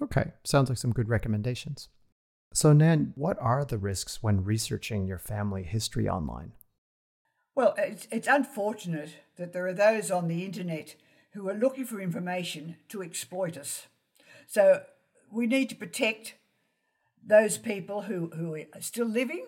Okay, 0.02 0.32
sounds 0.44 0.68
like 0.68 0.78
some 0.78 0.92
good 0.92 1.08
recommendations. 1.08 1.88
So, 2.52 2.72
Nan, 2.72 3.12
what 3.16 3.36
are 3.40 3.64
the 3.64 3.78
risks 3.78 4.22
when 4.22 4.44
researching 4.44 5.06
your 5.06 5.18
family 5.18 5.64
history 5.64 6.08
online? 6.08 6.52
Well, 7.54 7.74
it's, 7.76 8.06
it's 8.10 8.28
unfortunate 8.28 9.16
that 9.36 9.52
there 9.52 9.66
are 9.66 9.72
those 9.72 10.10
on 10.10 10.28
the 10.28 10.44
internet 10.44 10.94
who 11.32 11.48
are 11.48 11.54
looking 11.54 11.84
for 11.84 12.00
information 12.00 12.76
to 12.88 13.02
exploit 13.02 13.56
us. 13.56 13.86
So, 14.46 14.82
we 15.30 15.46
need 15.46 15.68
to 15.70 15.76
protect 15.76 16.34
those 17.28 17.58
people 17.58 18.02
who, 18.02 18.30
who 18.34 18.56
are 18.56 18.80
still 18.80 19.06
living 19.06 19.46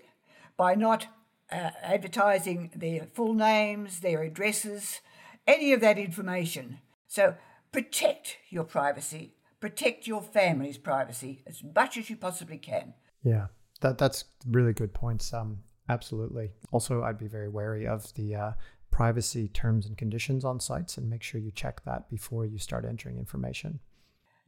by 0.57 0.77
not 0.77 1.09
uh, 1.51 1.71
advertising 1.83 2.71
their 2.77 3.07
full 3.07 3.35
names, 3.35 4.01
their 4.01 4.23
addresses, 4.23 5.01
any 5.47 5.73
of 5.73 5.81
that 5.81 5.99
information. 5.99 6.79
So, 7.09 7.35
protect 7.73 8.37
your 8.51 8.65
privacy 8.65 9.35
protect 9.61 10.07
your 10.07 10.23
family's 10.23 10.79
privacy 10.79 11.43
as 11.47 11.63
much 11.63 11.97
as 11.97 12.11
you 12.11 12.17
possibly 12.17 12.59
can. 12.59 12.95
Yeah, 13.23 13.47
that 13.83 13.99
that's 13.99 14.25
really 14.47 14.73
good 14.73 14.93
points. 14.93 15.33
Um, 15.33 15.59
absolutely. 15.89 16.51
Also, 16.73 17.03
I'd 17.03 17.19
be 17.19 17.29
very 17.29 17.49
wary 17.49 17.87
of 17.87 18.13
the 18.15 18.35
uh, 18.35 18.53
privacy 18.91 19.49
terms 19.49 19.87
and 19.87 19.97
conditions 19.97 20.45
on 20.45 20.59
sites, 20.59 20.97
and 20.97 21.09
make 21.09 21.23
sure 21.23 21.41
you 21.41 21.53
check 21.53 21.85
that 21.85 22.09
before 22.09 22.47
you 22.47 22.59
start 22.59 22.85
entering 22.85 23.19
information. 23.19 23.81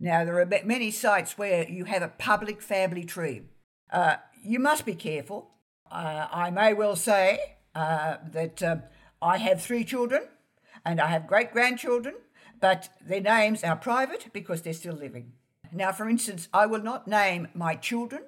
Now, 0.02 0.24
there 0.24 0.38
are 0.40 0.50
many 0.64 0.90
sites 0.90 1.38
where 1.38 1.66
you 1.68 1.84
have 1.84 2.02
a 2.02 2.08
public 2.08 2.60
family 2.60 3.04
tree. 3.04 3.42
Uh, 3.90 4.16
you 4.42 4.58
must 4.58 4.84
be 4.84 4.94
careful. 4.94 5.52
Uh, 5.90 6.26
I 6.30 6.50
may 6.50 6.74
well 6.74 6.96
say 6.96 7.38
uh, 7.74 8.16
that 8.32 8.62
uh, 8.62 8.76
I 9.22 9.38
have 9.38 9.62
three 9.62 9.84
children 9.84 10.22
and 10.84 11.00
I 11.00 11.06
have 11.06 11.26
great 11.26 11.52
grandchildren 11.52 12.16
but 12.62 12.90
their 13.04 13.20
names 13.20 13.64
are 13.64 13.76
private 13.76 14.28
because 14.32 14.62
they're 14.62 14.72
still 14.72 14.94
living. 14.94 15.32
Now, 15.72 15.90
for 15.90 16.08
instance, 16.08 16.48
I 16.54 16.66
will 16.66 16.82
not 16.82 17.08
name 17.08 17.48
my 17.54 17.74
children, 17.74 18.22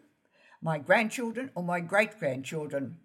my 0.61 0.79
grandchildren, 0.79 1.51
or 1.55 1.63
my 1.63 1.79
great 1.79 2.19
grandchildren. 2.19 2.97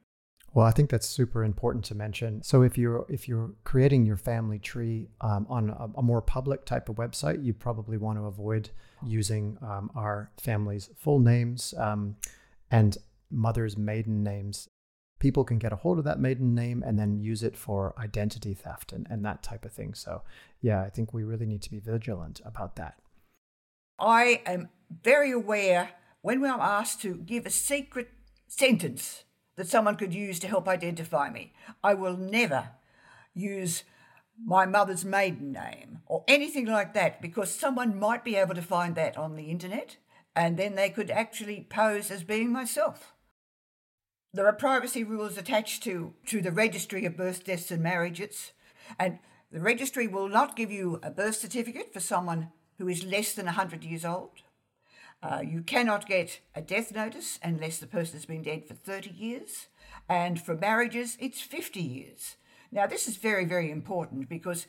Well, 0.54 0.66
I 0.66 0.72
think 0.72 0.90
that's 0.90 1.08
super 1.08 1.44
important 1.44 1.86
to 1.86 1.96
mention. 1.96 2.42
So, 2.44 2.64
if 2.64 2.78
you're 2.78 3.06
if 3.08 3.28
you're 3.28 3.52
creating 3.64 4.06
your 4.06 4.18
family 4.18 4.60
tree 4.60 5.10
um, 5.22 5.46
on 5.50 5.70
a, 5.70 6.00
a, 6.00 6.02
more 6.02 6.22
public 6.22 6.66
type 6.66 6.90
of 6.90 6.96
website, 6.96 7.44
you 7.44 7.54
probably 7.54 7.98
want 7.98 8.18
to 8.18 8.26
avoid 8.26 8.72
using 9.06 9.58
um, 9.62 9.92
our 9.96 10.32
family's 10.38 10.90
full 10.98 11.20
names 11.20 11.74
um, 11.78 12.16
and 12.72 12.98
mother's 13.30 13.78
maiden 13.78 14.24
names 14.24 14.68
people 15.20 15.44
can 15.44 15.60
get 15.60 15.74
a 15.74 15.76
hold 15.76 16.00
of 16.00 16.06
that 16.06 16.20
maiden 16.20 16.56
name 16.56 16.82
and 16.86 16.98
then 16.98 17.20
use 17.20 17.44
it 17.44 17.56
for 17.56 17.94
identity 18.00 18.54
theft 18.54 18.92
and, 18.92 19.06
and 19.10 19.24
that 19.24 19.44
type 19.44 19.66
of 19.66 19.72
thing. 19.72 19.94
So, 19.94 20.24
yeah, 20.62 20.82
I 20.82 20.90
think 20.90 21.14
we 21.14 21.24
really 21.24 21.46
need 21.46 21.62
to 21.64 21.70
be 21.70 21.80
vigilant 21.80 22.42
about 22.44 22.78
that. 22.78 22.96
I 24.00 24.42
am 24.46 24.70
very 25.04 25.32
aware 25.32 25.92
when 26.22 26.44
I'm 26.44 26.62
asked 26.62 27.02
to 27.02 27.16
give 27.16 27.46
a 27.46 27.50
secret 27.50 28.10
sentence 28.48 29.26
that 29.60 29.68
someone 29.68 29.98
could 29.98 30.14
use 30.14 30.40
to 30.40 30.48
help 30.48 30.70
identify 30.70 31.30
me, 31.30 31.52
I 31.84 31.94
will 31.94 32.16
never 32.16 32.70
use 33.34 33.84
my 34.42 34.66
mother's 34.66 35.04
maiden 35.04 35.52
name 35.52 36.00
or 36.06 36.24
anything 36.30 36.66
like 36.66 36.94
that 36.94 37.22
because 37.22 37.52
someone 37.52 38.00
might 38.00 38.24
be 38.24 38.38
able 38.38 38.56
to 38.56 38.62
find 38.62 38.96
that 38.96 39.18
on 39.18 39.36
the 39.36 39.52
internet 39.52 39.98
and 40.34 40.56
then 40.56 40.76
they 40.76 40.90
could 40.90 41.12
actually 41.12 41.68
pose 41.70 42.10
as 42.10 42.24
being 42.24 42.54
myself. 42.54 43.12
There 44.34 44.48
are 44.48 44.54
privacy 44.54 45.04
rules 45.04 45.38
attached 45.38 45.84
to, 45.84 46.14
to 46.28 46.42
the 46.42 46.54
registry 46.54 47.04
of 47.04 47.18
birth, 47.18 47.44
deaths, 47.44 47.70
and 47.70 47.84
marriages, 47.84 48.54
and 48.98 49.20
the 49.52 49.60
registry 49.60 50.08
will 50.08 50.30
not 50.30 50.56
give 50.56 50.72
you 50.72 51.02
a 51.04 51.12
birth 51.12 51.36
certificate 51.36 51.92
for 51.92 52.00
someone 52.00 52.54
who 52.78 52.88
is 52.88 53.04
less 53.04 53.34
than 53.34 53.48
100 53.48 53.84
years 53.84 54.06
old. 54.06 54.44
Uh, 55.22 55.42
you 55.46 55.62
cannot 55.62 56.08
get 56.08 56.40
a 56.56 56.62
death 56.62 56.94
notice 56.94 57.40
unless 57.44 57.80
the 57.80 57.88
person 57.88 58.16
has 58.16 58.26
been 58.26 58.42
dead 58.42 58.66
for 58.68 58.74
30 58.74 59.10
years, 59.10 59.68
and 60.08 60.42
for 60.42 60.56
marriages, 60.56 61.18
it's 61.20 61.42
50 61.42 61.82
years. 61.82 62.38
Now, 62.72 62.88
this 62.88 63.08
is 63.08 63.18
very, 63.18 63.46
very 63.46 63.70
important 63.70 64.30
because 64.30 64.66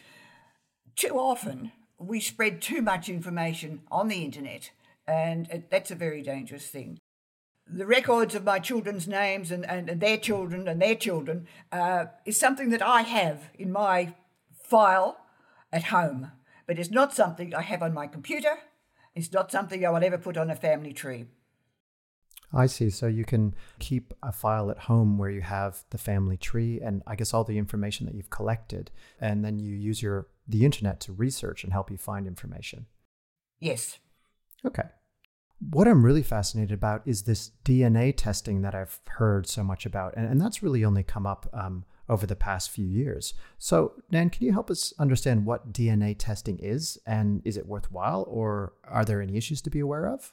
too 0.97 1.19
often 1.19 1.73
we 1.99 2.19
spread 2.21 2.61
too 2.61 2.83
much 2.83 3.09
information 3.09 3.83
on 3.91 4.09
the 4.09 4.25
internet, 4.25 4.71
and 5.07 5.65
that's 5.71 5.91
a 5.91 5.95
very 5.97 6.23
dangerous 6.23 6.67
thing 6.67 6.99
the 7.73 7.87
records 7.87 8.35
of 8.35 8.45
my 8.45 8.59
children's 8.59 9.07
names 9.07 9.51
and, 9.51 9.65
and, 9.67 9.89
and 9.89 10.01
their 10.01 10.17
children 10.17 10.67
and 10.67 10.83
their 10.83 10.95
children 10.95 11.47
uh, 11.71 12.07
is 12.25 12.39
something 12.39 12.71
that 12.71 12.83
I 12.83 13.03
have 13.03 13.51
in 13.59 13.71
my 13.71 14.15
file 14.53 15.19
at 15.73 15.85
home, 15.85 16.33
but 16.67 16.79
it's 16.79 16.91
not 16.91 17.15
something 17.15 17.55
I 17.55 17.63
have 17.63 17.83
on 17.83 17.95
my 17.95 18.07
computer. 18.07 18.59
It's 19.15 19.33
not 19.33 19.51
something 19.51 19.85
I 19.85 19.91
will 19.91 20.05
ever 20.05 20.19
put 20.19 20.37
on 20.37 20.51
a 20.51 20.57
family 20.57 20.93
tree. 20.93 21.27
I 22.53 22.67
see. 22.67 22.91
So 22.91 23.07
you 23.07 23.25
can 23.25 23.55
keep 23.79 24.13
a 24.23 24.33
file 24.33 24.71
at 24.71 24.79
home 24.79 25.19
where 25.19 25.31
you 25.31 25.41
have 25.43 25.85
the 25.91 25.99
family 25.99 26.37
tree 26.37 26.81
and 26.81 27.03
I 27.07 27.15
guess 27.15 27.33
all 27.33 27.45
the 27.45 27.59
information 27.59 28.07
that 28.07 28.15
you've 28.15 28.31
collected, 28.31 28.91
and 29.21 29.45
then 29.45 29.59
you 29.59 29.75
use 29.75 30.03
your 30.03 30.27
the 30.49 30.65
internet 30.65 30.99
to 31.01 31.13
research 31.13 31.63
and 31.63 31.73
help 31.73 31.91
you 31.91 31.97
find 31.97 32.27
information. 32.27 32.87
Yes. 33.61 33.99
Okay. 34.67 34.89
what 35.61 35.87
I'm 35.87 36.05
really 36.05 36.23
fascinated 36.23 36.73
about 36.73 37.03
is 37.05 37.23
this 37.23 37.51
DNA 37.65 38.15
testing 38.17 38.63
that 38.63 38.75
I've 38.75 38.99
heard 39.07 39.47
so 39.47 39.63
much 39.63 39.85
about, 39.87 40.15
and, 40.17 40.27
and 40.27 40.41
that's 40.41 40.63
really 40.63 40.85
only 40.85 41.03
come 41.03 41.27
up 41.27 41.49
um, 41.53 41.85
over 42.11 42.27
the 42.27 42.37
past 42.37 42.71
few 42.71 42.85
years. 42.85 43.33
So, 43.57 43.93
Nan, 44.11 44.31
can 44.31 44.45
you 44.45 44.53
help 44.53 44.71
us 44.71 44.93
understand 44.99 45.47
what 45.47 45.73
DNA 45.73 46.17
testing 46.19 46.59
is, 46.59 46.99
and 47.07 47.41
is 47.45 47.57
it 47.57 47.67
worthwhile, 47.67 48.27
or 48.29 48.73
are 48.85 49.05
there 49.05 49.23
any 49.23 49.37
issues 49.37 49.63
to 49.63 49.71
be 49.71 49.79
aware 49.79 50.07
of? 50.07 50.33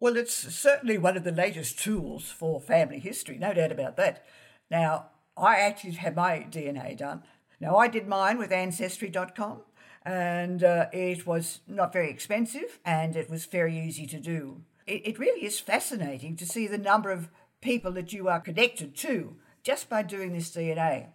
Well, 0.00 0.16
it's 0.16 0.34
certainly 0.34 0.96
one 0.96 1.18
of 1.18 1.24
the 1.24 1.30
latest 1.30 1.78
tools 1.78 2.30
for 2.30 2.58
family 2.58 2.98
history, 2.98 3.36
no 3.36 3.52
doubt 3.52 3.70
about 3.70 3.98
that. 3.98 4.24
Now, 4.70 5.10
I 5.36 5.56
actually 5.56 5.92
had 5.92 6.16
my 6.16 6.46
DNA 6.50 6.96
done. 6.96 7.22
Now, 7.60 7.76
I 7.76 7.88
did 7.88 8.08
mine 8.08 8.38
with 8.38 8.50
Ancestry.com, 8.50 9.60
and 10.02 10.64
uh, 10.64 10.86
it 10.90 11.26
was 11.26 11.60
not 11.68 11.92
very 11.92 12.10
expensive 12.10 12.78
and 12.84 13.14
it 13.14 13.28
was 13.28 13.44
very 13.44 13.78
easy 13.78 14.06
to 14.06 14.18
do. 14.18 14.62
It, 14.86 15.06
it 15.06 15.18
really 15.18 15.44
is 15.44 15.60
fascinating 15.60 16.36
to 16.36 16.46
see 16.46 16.66
the 16.66 16.78
number 16.78 17.10
of 17.10 17.28
people 17.60 17.92
that 17.92 18.14
you 18.14 18.28
are 18.28 18.40
connected 18.40 18.96
to 18.96 19.36
just 19.62 19.88
by 19.88 20.02
doing 20.02 20.32
this 20.32 20.50
DNA. 20.50 21.08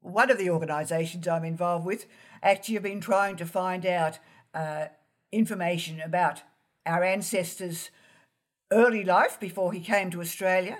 One 0.00 0.30
of 0.30 0.38
the 0.38 0.50
organisations 0.50 1.26
I'm 1.26 1.44
involved 1.44 1.86
with 1.86 2.06
actually 2.42 2.74
have 2.74 2.82
been 2.82 3.00
trying 3.00 3.36
to 3.36 3.46
find 3.46 3.86
out 3.86 4.18
uh, 4.52 4.86
information 5.32 6.00
about 6.00 6.42
our 6.86 7.02
ancestors' 7.02 7.90
early 8.70 9.04
life 9.04 9.40
before 9.40 9.72
he 9.72 9.80
came 9.80 10.10
to 10.10 10.20
Australia, 10.20 10.78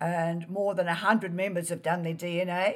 and 0.00 0.48
more 0.48 0.74
than 0.74 0.86
100 0.86 1.32
members 1.32 1.68
have 1.68 1.82
done 1.82 2.02
their 2.02 2.14
DNA. 2.14 2.74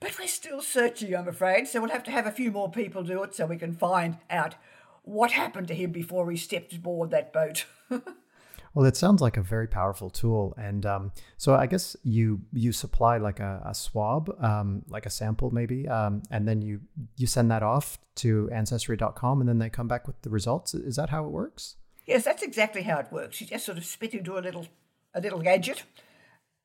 But 0.00 0.18
we're 0.18 0.28
still 0.28 0.60
searching, 0.60 1.14
I'm 1.14 1.28
afraid, 1.28 1.66
so 1.66 1.80
we'll 1.80 1.90
have 1.90 2.04
to 2.04 2.10
have 2.10 2.26
a 2.26 2.32
few 2.32 2.50
more 2.50 2.70
people 2.70 3.02
do 3.02 3.22
it 3.22 3.34
so 3.34 3.46
we 3.46 3.56
can 3.56 3.74
find 3.74 4.18
out 4.30 4.54
what 5.02 5.32
happened 5.32 5.68
to 5.68 5.74
him 5.74 5.90
before 5.90 6.30
he 6.30 6.36
stepped 6.36 6.72
aboard 6.72 7.10
that 7.10 7.32
boat. 7.32 7.66
well, 8.74 8.86
it 8.86 8.96
sounds 8.96 9.20
like 9.20 9.36
a 9.36 9.42
very 9.42 9.66
powerful 9.66 10.10
tool, 10.10 10.54
and 10.58 10.84
um, 10.86 11.12
so 11.36 11.54
I 11.54 11.66
guess 11.66 11.96
you 12.02 12.40
you 12.52 12.72
supply 12.72 13.18
like 13.18 13.40
a, 13.40 13.62
a 13.64 13.74
swab, 13.74 14.30
um, 14.42 14.82
like 14.88 15.06
a 15.06 15.10
sample 15.10 15.50
maybe, 15.50 15.88
um, 15.88 16.22
and 16.30 16.46
then 16.46 16.62
you 16.62 16.80
you 17.16 17.26
send 17.26 17.50
that 17.50 17.62
off 17.62 17.98
to 18.16 18.48
Ancestry.com, 18.52 19.40
and 19.40 19.48
then 19.48 19.58
they 19.58 19.70
come 19.70 19.88
back 19.88 20.06
with 20.06 20.20
the 20.22 20.30
results. 20.30 20.74
Is 20.74 20.96
that 20.96 21.10
how 21.10 21.24
it 21.24 21.30
works? 21.30 21.76
Yes, 22.06 22.24
that's 22.24 22.42
exactly 22.42 22.82
how 22.82 22.98
it 22.98 23.12
works. 23.12 23.40
You 23.40 23.46
just 23.46 23.66
sort 23.66 23.78
of 23.78 23.84
spit 23.84 24.14
into 24.14 24.38
a 24.38 24.40
little 24.40 24.66
a 25.14 25.20
little 25.20 25.40
gadget, 25.40 25.84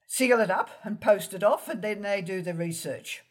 seal 0.07 0.39
it 0.39 0.49
up, 0.49 0.69
and 0.83 1.01
post 1.01 1.33
it 1.33 1.43
off, 1.43 1.67
and 1.69 1.81
then 1.81 2.01
they 2.01 2.21
do 2.21 2.41
the 2.41 2.53
research. 2.53 3.23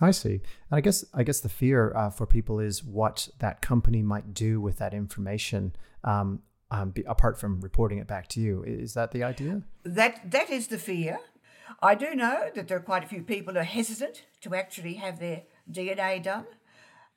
I 0.00 0.12
see. 0.12 0.40
And 0.70 0.78
I 0.78 0.80
guess 0.80 1.04
I 1.12 1.22
guess 1.22 1.40
the 1.40 1.48
fear 1.48 1.92
uh, 1.96 2.10
for 2.10 2.26
people 2.26 2.60
is 2.60 2.84
what 2.84 3.28
that 3.38 3.60
company 3.60 4.02
might 4.02 4.34
do 4.34 4.60
with 4.60 4.78
that 4.78 4.94
information, 4.94 5.74
um, 6.04 6.42
um, 6.70 6.90
be, 6.90 7.02
apart 7.04 7.38
from 7.38 7.60
reporting 7.60 7.98
it 7.98 8.06
back 8.06 8.28
to 8.28 8.40
you. 8.40 8.62
Is 8.64 8.94
that 8.94 9.12
the 9.12 9.22
idea? 9.22 9.62
That 9.84 10.30
that 10.30 10.50
is 10.50 10.68
the 10.68 10.78
fear. 10.78 11.20
I 11.80 11.94
do 11.94 12.14
know 12.14 12.50
that 12.54 12.68
there 12.68 12.78
are 12.78 12.82
quite 12.82 13.04
a 13.04 13.08
few 13.08 13.22
people 13.22 13.54
who 13.54 13.60
are 13.60 13.64
hesitant 13.64 14.24
to 14.40 14.54
actually 14.54 14.94
have 14.94 15.18
their 15.20 15.42
DNA 15.70 16.22
done. 16.22 16.46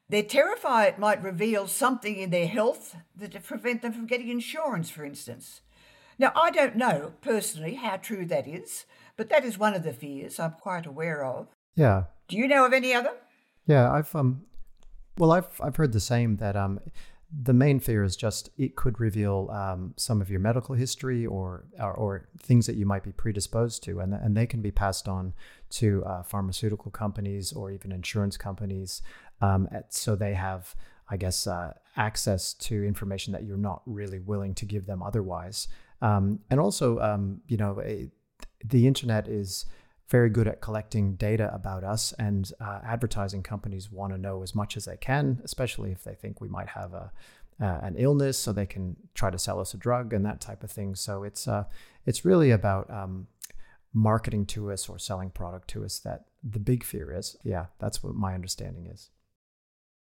They're 0.10 0.24
terrified 0.24 0.88
it 0.90 1.00
might 1.00 1.24
reveal 1.24 1.68
something 1.68 2.18
in 2.18 2.32
their 2.32 2.48
health 2.48 2.98
that 3.16 3.44
prevent 3.44 3.82
them 3.82 3.94
from 3.94 4.08
getting 4.08 4.28
insurance, 4.28 4.90
for 4.90 5.06
instance. 5.06 5.62
Now, 6.20 6.34
I 6.36 6.52
don't 6.52 6.76
know 6.76 7.14
personally 7.22 7.76
how 7.76 7.96
true 7.96 8.26
that 8.26 8.48
is, 8.48 8.86
but 9.16 9.30
that 9.30 9.46
is 9.46 9.58
one 9.58 9.74
of 9.74 9.84
the 9.84 9.94
fears 9.94 10.40
I'm 10.40 10.52
quite 10.52 10.86
aware 10.86 11.24
of. 11.24 11.48
Yeah. 11.76 12.04
Do 12.28 12.38
you 12.38 12.48
know 12.48 12.66
of 12.66 12.74
any 12.74 12.94
other? 12.94 13.14
Yeah, 13.66 13.92
I've 13.92 14.14
um 14.16 14.44
well 15.18 15.32
I've 15.32 15.60
I've 15.62 15.78
heard 15.78 15.94
the 15.94 16.00
same 16.00 16.38
that 16.38 16.56
um 16.56 16.80
the 17.34 17.54
main 17.54 17.80
fear 17.80 18.04
is 18.04 18.16
just 18.16 18.50
it 18.58 18.76
could 18.76 19.00
reveal 19.00 19.50
um, 19.52 19.94
some 19.96 20.22
of 20.22 20.30
your 20.30 20.40
medical 20.40 20.76
history 20.76 21.26
or, 21.26 21.66
or, 21.80 21.94
or 21.94 22.28
things 22.38 22.66
that 22.66 22.76
you 22.76 22.86
might 22.86 23.04
be 23.04 23.12
predisposed 23.12 23.84
to, 23.84 24.00
and 24.00 24.14
and 24.14 24.36
they 24.36 24.46
can 24.46 24.62
be 24.62 24.72
passed 24.72 25.08
on 25.08 25.34
to 25.70 26.04
uh, 26.06 26.24
pharmaceutical 26.24 26.92
companies 26.92 27.54
or 27.54 27.72
even 27.72 27.92
insurance 27.92 28.36
companies, 28.36 29.02
um, 29.40 29.68
at, 29.72 29.94
so 29.94 30.16
they 30.16 30.34
have, 30.34 30.76
I 31.10 31.18
guess, 31.18 31.48
uh, 31.48 31.74
access 31.96 32.54
to 32.54 32.84
information 32.84 33.32
that 33.34 33.44
you're 33.44 33.58
not 33.58 33.82
really 33.86 34.20
willing 34.20 34.54
to 34.56 34.66
give 34.66 34.86
them 34.86 35.02
otherwise. 35.02 35.68
Um, 36.02 36.40
and 36.50 36.60
also, 36.60 37.00
um, 37.00 37.42
you 37.48 37.58
know, 37.58 37.82
a, 37.82 38.10
the 38.66 38.88
internet 38.88 39.28
is 39.28 39.66
very 40.12 40.30
good 40.30 40.48
at 40.48 40.60
collecting 40.60 41.16
data 41.16 41.50
about 41.54 41.84
us, 41.86 42.14
and 42.20 42.52
uh, 42.60 42.80
advertising 42.84 43.42
companies 43.42 43.90
want 43.90 44.14
to 44.14 44.20
know 44.20 44.44
as 44.44 44.54
much 44.54 44.76
as 44.76 44.86
they 44.86 44.98
can, 44.98 45.40
especially 45.44 45.92
if 45.92 46.04
they 46.04 46.14
think 46.14 46.42
we 46.42 46.50
might 46.50 46.68
have 46.68 46.94
a 46.94 47.12
uh, 47.62 47.80
an 47.84 47.96
illness, 47.96 48.40
so 48.40 48.52
they 48.52 48.66
can 48.66 48.96
try 49.14 49.30
to 49.30 49.38
sell 49.38 49.60
us 49.60 49.74
a 49.74 49.78
drug 49.78 50.14
and 50.14 50.26
that 50.26 50.42
type 50.42 50.64
of 50.64 50.72
thing. 50.72 50.96
So 50.96 51.24
it's 51.24 51.48
uh, 51.48 51.64
it's 52.06 52.26
really 52.26 52.52
about 52.52 52.90
um, 52.90 53.28
marketing 53.94 54.46
to 54.48 54.72
us 54.72 54.90
or 54.90 55.00
selling 55.00 55.30
product 55.30 55.68
to 55.70 55.86
us 55.86 56.00
that 56.00 56.26
the 56.44 56.60
big 56.60 56.84
fear 56.84 57.16
is. 57.16 57.38
Yeah, 57.44 57.68
that's 57.80 58.04
what 58.04 58.16
my 58.16 58.34
understanding 58.34 58.88
is. 58.88 59.10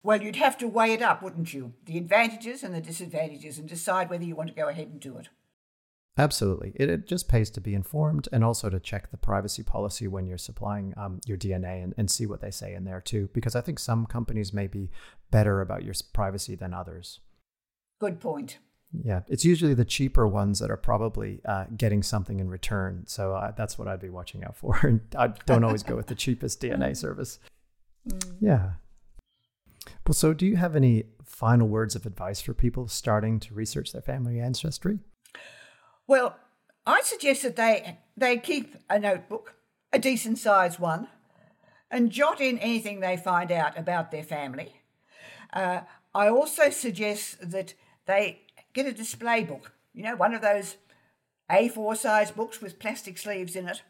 Well, 0.02 0.22
you'd 0.22 0.36
have 0.36 0.56
to 0.58 0.66
weigh 0.66 0.94
it 0.94 1.02
up, 1.02 1.22
wouldn't 1.22 1.52
you? 1.52 1.74
The 1.84 1.98
advantages 1.98 2.62
and 2.64 2.74
the 2.74 2.80
disadvantages, 2.80 3.58
and 3.58 3.68
decide 3.68 4.10
whether 4.10 4.24
you 4.24 4.34
want 4.34 4.48
to 4.48 4.54
go 4.54 4.68
ahead 4.68 4.88
and 4.88 4.98
do 4.98 5.18
it. 5.18 5.28
Absolutely. 6.20 6.72
It, 6.74 6.90
it 6.90 7.06
just 7.06 7.30
pays 7.30 7.48
to 7.48 7.62
be 7.62 7.74
informed 7.74 8.28
and 8.30 8.44
also 8.44 8.68
to 8.68 8.78
check 8.78 9.10
the 9.10 9.16
privacy 9.16 9.62
policy 9.62 10.06
when 10.06 10.26
you're 10.26 10.36
supplying 10.36 10.92
um, 10.98 11.18
your 11.26 11.38
DNA 11.38 11.82
and, 11.82 11.94
and 11.96 12.10
see 12.10 12.26
what 12.26 12.42
they 12.42 12.50
say 12.50 12.74
in 12.74 12.84
there 12.84 13.00
too, 13.00 13.30
because 13.32 13.56
I 13.56 13.62
think 13.62 13.78
some 13.78 14.04
companies 14.04 14.52
may 14.52 14.66
be 14.66 14.90
better 15.30 15.62
about 15.62 15.82
your 15.82 15.94
privacy 16.12 16.54
than 16.54 16.74
others. 16.74 17.20
Good 18.00 18.20
point. 18.20 18.58
Yeah, 18.92 19.20
it's 19.28 19.46
usually 19.46 19.72
the 19.72 19.86
cheaper 19.86 20.28
ones 20.28 20.58
that 20.58 20.70
are 20.70 20.76
probably 20.76 21.40
uh, 21.46 21.64
getting 21.74 22.02
something 22.02 22.38
in 22.38 22.50
return. 22.50 23.04
So 23.06 23.34
uh, 23.34 23.52
that's 23.52 23.78
what 23.78 23.88
I'd 23.88 24.00
be 24.00 24.10
watching 24.10 24.44
out 24.44 24.56
for. 24.56 24.78
And 24.82 25.00
I 25.16 25.28
don't 25.46 25.64
always 25.64 25.82
go 25.82 25.96
with 25.96 26.08
the 26.08 26.14
cheapest 26.14 26.60
DNA 26.60 26.94
service. 27.04 27.38
Mm. 28.06 28.34
Yeah. 28.40 28.70
Well, 30.06 30.12
so 30.12 30.34
do 30.34 30.44
you 30.44 30.56
have 30.56 30.76
any 30.76 31.04
final 31.24 31.66
words 31.66 31.96
of 31.96 32.04
advice 32.04 32.42
for 32.42 32.52
people 32.52 32.88
starting 32.88 33.40
to 33.40 33.54
research 33.54 33.92
their 33.92 34.02
family 34.02 34.38
ancestry? 34.38 34.98
Well, 36.06 36.36
I 36.86 37.02
suggest 37.02 37.42
that 37.42 37.56
they 37.56 37.98
they 38.16 38.38
keep 38.38 38.76
a 38.88 38.98
notebook, 38.98 39.54
a 39.92 39.98
decent 39.98 40.38
sized 40.38 40.78
one, 40.78 41.08
and 41.90 42.10
jot 42.10 42.40
in 42.40 42.58
anything 42.58 43.00
they 43.00 43.16
find 43.16 43.50
out 43.50 43.78
about 43.78 44.10
their 44.10 44.22
family. 44.24 44.74
Uh, 45.52 45.80
I 46.14 46.28
also 46.28 46.70
suggest 46.70 47.50
that 47.50 47.74
they 48.06 48.42
get 48.72 48.86
a 48.86 48.92
display 48.92 49.44
book, 49.44 49.72
you 49.94 50.02
know, 50.02 50.16
one 50.16 50.34
of 50.34 50.42
those 50.42 50.76
A4 51.50 51.96
size 51.96 52.30
books 52.30 52.60
with 52.60 52.78
plastic 52.78 53.18
sleeves 53.18 53.56
in 53.56 53.68
it, 53.68 53.82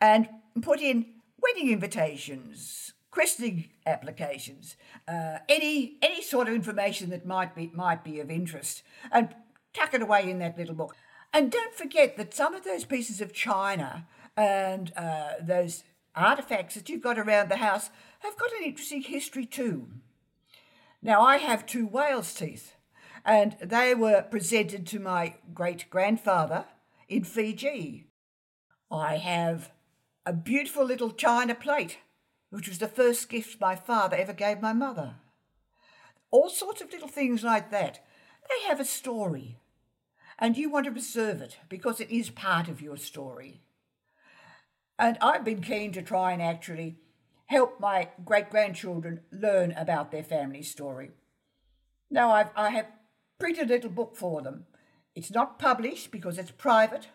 and 0.00 0.28
put 0.62 0.80
in 0.80 1.06
wedding 1.40 1.70
invitations, 1.70 2.92
christening 3.10 3.70
applications, 3.86 4.76
uh, 5.08 5.38
any 5.48 5.98
any 6.02 6.22
sort 6.22 6.48
of 6.48 6.54
information 6.54 7.10
that 7.10 7.26
might 7.26 7.54
be 7.54 7.70
might 7.74 8.02
be 8.04 8.20
of 8.20 8.30
interest, 8.30 8.82
and 9.12 9.34
tuck 9.72 9.94
it 9.94 10.02
away 10.02 10.28
in 10.30 10.38
that 10.38 10.58
little 10.58 10.74
book. 10.74 10.96
And 11.34 11.50
don't 11.50 11.74
forget 11.74 12.16
that 12.16 12.32
some 12.32 12.54
of 12.54 12.62
those 12.62 12.84
pieces 12.84 13.20
of 13.20 13.32
china 13.32 14.06
and 14.36 14.92
uh, 14.96 15.32
those 15.42 15.82
artifacts 16.14 16.76
that 16.76 16.88
you've 16.88 17.02
got 17.02 17.18
around 17.18 17.48
the 17.48 17.56
house 17.56 17.90
have 18.20 18.38
got 18.38 18.52
an 18.52 18.62
interesting 18.62 19.02
history 19.02 19.44
too. 19.44 19.88
Now, 21.02 21.22
I 21.22 21.38
have 21.38 21.66
two 21.66 21.88
whale's 21.88 22.32
teeth, 22.32 22.76
and 23.24 23.56
they 23.60 23.96
were 23.96 24.22
presented 24.22 24.86
to 24.86 25.00
my 25.00 25.34
great 25.52 25.90
grandfather 25.90 26.66
in 27.08 27.24
Fiji. 27.24 28.06
I 28.88 29.16
have 29.16 29.72
a 30.24 30.32
beautiful 30.32 30.84
little 30.84 31.10
china 31.10 31.56
plate, 31.56 31.98
which 32.50 32.68
was 32.68 32.78
the 32.78 32.86
first 32.86 33.28
gift 33.28 33.60
my 33.60 33.74
father 33.74 34.16
ever 34.16 34.32
gave 34.32 34.62
my 34.62 34.72
mother. 34.72 35.16
All 36.30 36.48
sorts 36.48 36.80
of 36.80 36.92
little 36.92 37.08
things 37.08 37.42
like 37.42 37.72
that. 37.72 38.06
They 38.48 38.68
have 38.68 38.78
a 38.78 38.84
story 38.84 39.58
and 40.38 40.56
you 40.56 40.70
want 40.70 40.86
to 40.86 40.92
preserve 40.92 41.40
it 41.40 41.58
because 41.68 42.00
it 42.00 42.10
is 42.10 42.30
part 42.30 42.68
of 42.68 42.82
your 42.82 42.96
story. 42.96 43.60
And 44.98 45.18
I've 45.20 45.44
been 45.44 45.60
keen 45.60 45.92
to 45.92 46.02
try 46.02 46.32
and 46.32 46.42
actually 46.42 46.96
help 47.46 47.80
my 47.80 48.08
great 48.24 48.50
grandchildren 48.50 49.20
learn 49.30 49.72
about 49.72 50.10
their 50.10 50.22
family 50.22 50.62
story. 50.62 51.10
Now, 52.10 52.30
I've, 52.30 52.50
I 52.56 52.70
have 52.70 52.86
printed 53.38 53.70
a 53.70 53.74
little 53.74 53.90
book 53.90 54.16
for 54.16 54.42
them. 54.42 54.66
It's 55.14 55.30
not 55.30 55.58
published 55.58 56.10
because 56.10 56.38
it's 56.38 56.50
private, 56.50 57.08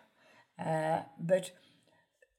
uh, 0.58 1.00
but 1.18 1.52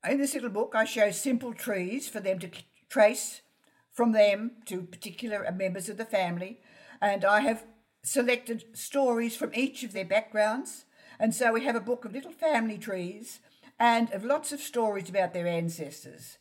in 0.07 0.17
this 0.19 0.33
little 0.33 0.49
book, 0.49 0.73
I 0.75 0.85
show 0.85 1.11
simple 1.11 1.53
trees 1.53 2.07
for 2.07 2.19
them 2.19 2.39
to 2.39 2.49
trace 2.89 3.41
from 3.91 4.13
them 4.13 4.51
to 4.65 4.81
particular 4.81 5.49
members 5.51 5.89
of 5.89 5.97
the 5.97 6.05
family, 6.05 6.59
and 7.01 7.25
I 7.25 7.41
have 7.41 7.65
selected 8.03 8.65
stories 8.73 9.35
from 9.35 9.51
each 9.53 9.83
of 9.83 9.93
their 9.93 10.05
backgrounds. 10.05 10.85
And 11.19 11.35
so 11.35 11.53
we 11.53 11.63
have 11.65 11.75
a 11.75 11.81
book 11.81 12.05
of 12.05 12.13
little 12.13 12.31
family 12.31 12.77
trees 12.77 13.39
and 13.79 14.11
of 14.11 14.25
lots 14.25 14.51
of 14.51 14.59
stories 14.59 15.09
about 15.09 15.33
their 15.33 15.47
ancestors. 15.47 16.37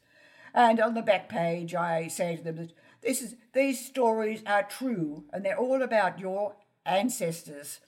And 0.54 0.80
on 0.80 0.94
the 0.94 1.02
back 1.02 1.28
page, 1.28 1.74
I 1.74 2.08
say 2.08 2.36
to 2.36 2.42
them 2.42 2.56
that 2.56 2.72
this 3.02 3.22
is, 3.22 3.36
these 3.52 3.84
stories 3.84 4.42
are 4.46 4.62
true 4.62 5.24
and 5.32 5.44
they're 5.44 5.58
all 5.58 5.82
about 5.82 6.18
your 6.18 6.56
ancestors. 6.84 7.80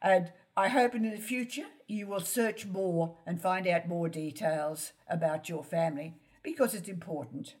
And 0.00 0.32
I 0.56 0.68
hope 0.68 0.94
in 0.94 1.08
the 1.08 1.16
future 1.16 1.66
you 1.86 2.06
will 2.06 2.20
search 2.20 2.66
more 2.66 3.16
and 3.26 3.40
find 3.40 3.66
out 3.66 3.88
more 3.88 4.08
details 4.08 4.92
about 5.08 5.48
your 5.48 5.64
family 5.64 6.14
because 6.42 6.74
it's 6.74 6.88
important. 6.88 7.54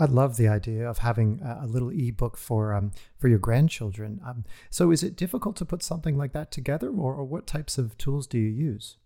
I 0.00 0.04
love 0.04 0.36
the 0.36 0.46
idea 0.46 0.88
of 0.88 0.98
having 0.98 1.40
a 1.42 1.66
little 1.66 1.90
ebook 1.90 2.36
for 2.36 2.72
um, 2.72 2.92
for 3.16 3.28
your 3.28 3.40
grandchildren. 3.40 4.20
Um, 4.24 4.44
so, 4.70 4.92
is 4.92 5.02
it 5.02 5.16
difficult 5.16 5.56
to 5.56 5.64
put 5.64 5.82
something 5.82 6.16
like 6.16 6.32
that 6.32 6.52
together, 6.52 6.88
or, 6.88 7.14
or 7.14 7.24
what 7.24 7.46
types 7.46 7.78
of 7.78 7.98
tools 7.98 8.26
do 8.26 8.38
you 8.38 8.48
use? 8.48 8.96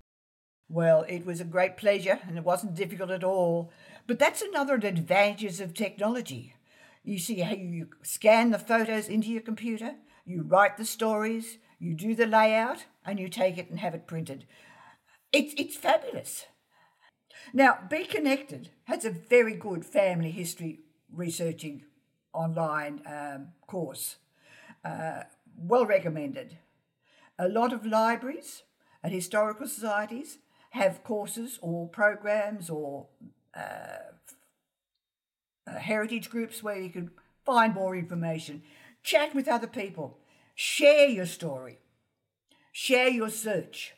Well, 0.68 1.04
it 1.08 1.24
was 1.24 1.40
a 1.40 1.44
great 1.44 1.76
pleasure, 1.76 2.20
and 2.26 2.36
it 2.36 2.44
wasn't 2.44 2.74
difficult 2.74 3.10
at 3.10 3.24
all. 3.24 3.70
But 4.06 4.18
that's 4.18 4.42
another 4.42 4.74
advantages 4.74 5.60
of 5.60 5.74
technology. 5.74 6.54
You 7.04 7.18
see 7.18 7.40
how 7.40 7.54
you 7.54 7.88
scan 8.02 8.50
the 8.50 8.58
photos 8.58 9.08
into 9.08 9.28
your 9.28 9.42
computer, 9.42 9.96
you 10.24 10.42
write 10.42 10.76
the 10.76 10.84
stories, 10.84 11.58
you 11.78 11.94
do 11.94 12.14
the 12.14 12.26
layout, 12.26 12.86
and 13.04 13.18
you 13.18 13.28
take 13.28 13.58
it 13.58 13.70
and 13.70 13.80
have 13.80 13.94
it 13.94 14.06
printed. 14.06 14.46
It's, 15.32 15.54
it's 15.56 15.76
fabulous. 15.76 16.46
Now, 17.52 17.78
Be 17.88 18.04
Connected 18.04 18.70
has 18.84 19.04
a 19.04 19.10
very 19.10 19.54
good 19.54 19.84
family 19.84 20.30
history 20.30 20.80
researching 21.12 21.84
online 22.32 23.02
um, 23.06 23.48
course. 23.66 24.16
Uh, 24.84 25.22
well 25.56 25.86
recommended. 25.86 26.58
A 27.38 27.48
lot 27.48 27.72
of 27.72 27.86
libraries 27.86 28.62
and 29.02 29.12
historical 29.12 29.66
societies 29.66 30.38
have 30.70 31.04
courses 31.04 31.58
or 31.60 31.88
programs 31.88 32.70
or 32.70 33.06
uh, 33.54 34.12
uh, 35.66 35.78
heritage 35.78 36.30
groups 36.30 36.62
where 36.62 36.80
you 36.80 36.90
can 36.90 37.10
find 37.44 37.74
more 37.74 37.94
information. 37.94 38.62
Chat 39.02 39.34
with 39.34 39.48
other 39.48 39.66
people. 39.66 40.18
Share 40.54 41.08
your 41.08 41.26
story. 41.26 41.78
Share 42.72 43.08
your 43.08 43.28
search 43.28 43.94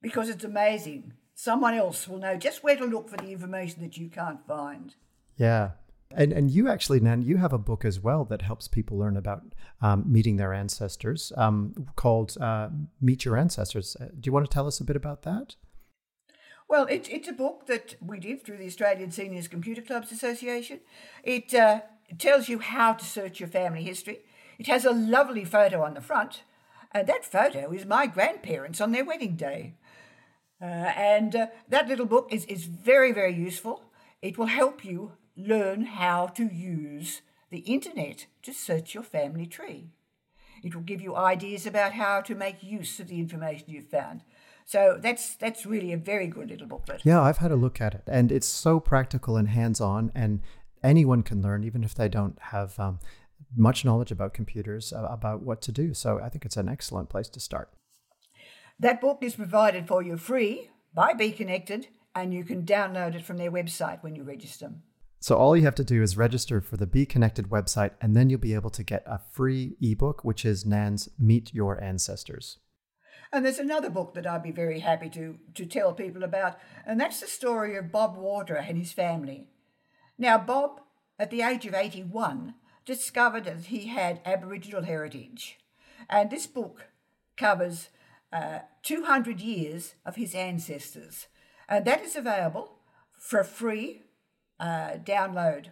because 0.00 0.28
it's 0.28 0.44
amazing. 0.44 1.14
Someone 1.44 1.74
else 1.74 2.08
will 2.08 2.16
know 2.16 2.38
just 2.38 2.64
where 2.64 2.74
to 2.74 2.86
look 2.86 3.10
for 3.10 3.18
the 3.18 3.30
information 3.30 3.82
that 3.82 3.98
you 3.98 4.08
can't 4.08 4.46
find. 4.46 4.94
Yeah. 5.36 5.72
And, 6.10 6.32
and 6.32 6.50
you 6.50 6.70
actually, 6.70 7.00
Nan, 7.00 7.20
you 7.20 7.36
have 7.36 7.52
a 7.52 7.58
book 7.58 7.84
as 7.84 8.00
well 8.00 8.24
that 8.30 8.40
helps 8.40 8.66
people 8.66 8.96
learn 8.96 9.14
about 9.14 9.42
um, 9.82 10.10
meeting 10.10 10.36
their 10.36 10.54
ancestors 10.54 11.34
um, 11.36 11.86
called 11.96 12.38
uh, 12.40 12.70
Meet 12.98 13.26
Your 13.26 13.36
Ancestors. 13.36 13.94
Uh, 14.00 14.06
do 14.18 14.26
you 14.28 14.32
want 14.32 14.46
to 14.46 14.50
tell 14.50 14.66
us 14.66 14.80
a 14.80 14.84
bit 14.84 14.96
about 14.96 15.20
that? 15.24 15.56
Well, 16.66 16.86
it, 16.86 17.10
it's 17.10 17.28
a 17.28 17.32
book 17.34 17.66
that 17.66 17.96
we 18.00 18.18
did 18.20 18.42
through 18.42 18.56
the 18.56 18.66
Australian 18.66 19.10
Seniors 19.10 19.46
Computer 19.46 19.82
Clubs 19.82 20.12
Association. 20.12 20.80
It 21.22 21.52
uh, 21.52 21.82
tells 22.18 22.48
you 22.48 22.60
how 22.60 22.94
to 22.94 23.04
search 23.04 23.38
your 23.38 23.50
family 23.50 23.82
history. 23.82 24.20
It 24.58 24.66
has 24.68 24.86
a 24.86 24.92
lovely 24.92 25.44
photo 25.44 25.82
on 25.82 25.92
the 25.92 26.00
front, 26.00 26.42
and 26.90 27.06
that 27.06 27.26
photo 27.26 27.70
is 27.70 27.84
my 27.84 28.06
grandparents 28.06 28.80
on 28.80 28.92
their 28.92 29.04
wedding 29.04 29.36
day. 29.36 29.74
Uh, 30.60 30.64
and 30.64 31.34
uh, 31.36 31.46
that 31.68 31.88
little 31.88 32.06
book 32.06 32.28
is, 32.30 32.44
is 32.46 32.64
very, 32.64 33.12
very 33.12 33.34
useful. 33.34 33.84
It 34.22 34.38
will 34.38 34.46
help 34.46 34.84
you 34.84 35.12
learn 35.36 35.84
how 35.84 36.26
to 36.28 36.44
use 36.44 37.22
the 37.50 37.58
internet 37.58 38.26
to 38.42 38.52
search 38.52 38.94
your 38.94 39.02
family 39.02 39.46
tree. 39.46 39.90
It 40.62 40.74
will 40.74 40.82
give 40.82 41.02
you 41.02 41.14
ideas 41.14 41.66
about 41.66 41.92
how 41.92 42.22
to 42.22 42.34
make 42.34 42.62
use 42.62 42.98
of 42.98 43.08
the 43.08 43.18
information 43.18 43.66
you've 43.68 43.88
found. 43.88 44.22
So 44.64 44.98
that's 44.98 45.36
that's 45.36 45.66
really 45.66 45.92
a 45.92 45.98
very 45.98 46.26
good 46.26 46.48
little 46.48 46.66
booklet. 46.66 47.02
Yeah, 47.04 47.20
I've 47.20 47.38
had 47.38 47.52
a 47.52 47.56
look 47.56 47.80
at 47.82 47.94
it, 47.94 48.02
and 48.06 48.32
it's 48.32 48.46
so 48.46 48.80
practical 48.80 49.36
and 49.36 49.48
hands-on, 49.48 50.10
and 50.14 50.40
anyone 50.82 51.22
can 51.22 51.42
learn, 51.42 51.64
even 51.64 51.84
if 51.84 51.94
they 51.94 52.08
don't 52.08 52.38
have 52.40 52.78
um, 52.80 52.98
much 53.54 53.84
knowledge 53.84 54.10
about 54.10 54.32
computers, 54.32 54.92
uh, 54.92 55.06
about 55.10 55.42
what 55.42 55.60
to 55.62 55.72
do. 55.72 55.92
So 55.92 56.18
I 56.18 56.30
think 56.30 56.46
it's 56.46 56.56
an 56.56 56.68
excellent 56.68 57.10
place 57.10 57.28
to 57.28 57.40
start. 57.40 57.70
That 58.78 59.00
book 59.00 59.18
is 59.22 59.36
provided 59.36 59.86
for 59.86 60.02
you 60.02 60.16
free 60.16 60.70
by 60.92 61.12
Be 61.12 61.30
Connected, 61.30 61.88
and 62.14 62.34
you 62.34 62.44
can 62.44 62.64
download 62.64 63.14
it 63.14 63.24
from 63.24 63.36
their 63.36 63.52
website 63.52 64.02
when 64.02 64.16
you 64.16 64.24
register. 64.24 64.72
So 65.20 65.36
all 65.36 65.56
you 65.56 65.62
have 65.62 65.76
to 65.76 65.84
do 65.84 66.02
is 66.02 66.16
register 66.16 66.60
for 66.60 66.76
the 66.76 66.86
Be 66.86 67.06
Connected 67.06 67.48
website, 67.50 67.92
and 68.00 68.16
then 68.16 68.28
you'll 68.28 68.40
be 68.40 68.54
able 68.54 68.70
to 68.70 68.82
get 68.82 69.04
a 69.06 69.20
free 69.32 69.76
ebook, 69.80 70.24
which 70.24 70.44
is 70.44 70.66
Nan's 70.66 71.08
Meet 71.18 71.54
Your 71.54 71.82
Ancestors. 71.82 72.58
And 73.32 73.44
there's 73.44 73.58
another 73.58 73.90
book 73.90 74.14
that 74.14 74.26
I'd 74.26 74.42
be 74.42 74.50
very 74.50 74.80
happy 74.80 75.08
to, 75.10 75.38
to 75.54 75.66
tell 75.66 75.92
people 75.92 76.24
about, 76.24 76.58
and 76.84 77.00
that's 77.00 77.20
the 77.20 77.26
story 77.26 77.76
of 77.76 77.92
Bob 77.92 78.16
Water 78.16 78.56
and 78.56 78.76
his 78.76 78.92
family. 78.92 79.48
Now, 80.18 80.36
Bob, 80.36 80.80
at 81.18 81.30
the 81.30 81.42
age 81.42 81.64
of 81.64 81.74
81, 81.74 82.54
discovered 82.84 83.44
that 83.44 83.66
he 83.66 83.86
had 83.86 84.20
Aboriginal 84.24 84.82
heritage. 84.82 85.58
And 86.10 86.30
this 86.30 86.46
book 86.46 86.88
covers 87.36 87.88
uh, 88.34 88.58
200 88.82 89.40
years 89.40 89.94
of 90.04 90.16
his 90.16 90.34
ancestors. 90.34 91.28
And 91.68 91.84
that 91.84 92.02
is 92.02 92.16
available 92.16 92.72
for 93.18 93.38
a 93.38 93.44
free 93.44 94.02
uh, 94.58 94.98
download. 95.04 95.66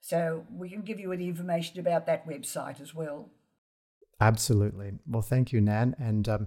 So 0.00 0.44
we 0.54 0.68
can 0.68 0.82
give 0.82 1.00
you 1.00 1.16
the 1.16 1.26
information 1.26 1.80
about 1.80 2.06
that 2.06 2.28
website 2.28 2.80
as 2.80 2.94
well. 2.94 3.30
Absolutely. 4.20 4.94
Well, 5.06 5.22
thank 5.22 5.52
you, 5.52 5.60
Nan. 5.60 5.94
And 5.96 6.28
um, 6.28 6.46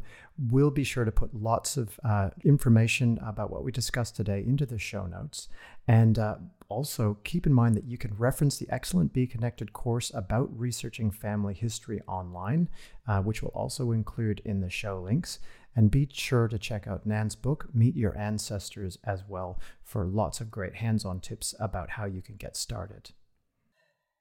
we'll 0.50 0.72
be 0.72 0.84
sure 0.84 1.06
to 1.06 1.12
put 1.12 1.34
lots 1.34 1.78
of 1.78 1.98
uh, 2.04 2.32
information 2.44 3.18
about 3.26 3.50
what 3.50 3.64
we 3.64 3.72
discussed 3.72 4.18
today 4.18 4.44
into 4.46 4.66
the 4.66 4.78
show 4.78 5.06
notes. 5.06 5.48
And 5.88 6.20
uh, 6.20 6.36
also 6.68 7.18
keep 7.24 7.46
in 7.46 7.54
mind 7.54 7.76
that 7.76 7.86
you 7.86 7.98
can 7.98 8.14
reference 8.18 8.58
the 8.58 8.68
excellent 8.70 9.14
Be 9.14 9.26
Connected 9.26 9.72
course 9.72 10.12
about 10.14 10.50
researching 10.58 11.12
family 11.12 11.54
history 11.54 12.02
online, 12.10 12.68
uh, 13.08 13.22
which 13.22 13.42
will 13.42 13.52
also 13.52 13.92
include 13.92 14.42
in 14.44 14.60
the 14.60 14.70
show 14.70 15.00
links. 15.00 15.40
And 15.74 15.90
be 15.90 16.10
sure 16.12 16.50
to 16.50 16.60
check 16.60 16.88
out 16.88 17.06
Nan's 17.06 17.36
book, 17.36 17.70
Meet 17.74 17.96
Your 17.96 18.18
Ancestors, 18.18 18.98
as 19.06 19.24
well, 19.26 19.62
for 19.82 20.06
lots 20.06 20.42
of 20.42 20.52
great 20.52 20.76
hands 20.76 21.06
on 21.06 21.22
tips 21.22 21.56
about 21.58 21.92
how 21.92 22.04
you 22.04 22.22
can 22.22 22.36
get 22.36 22.58
started. 22.58 23.12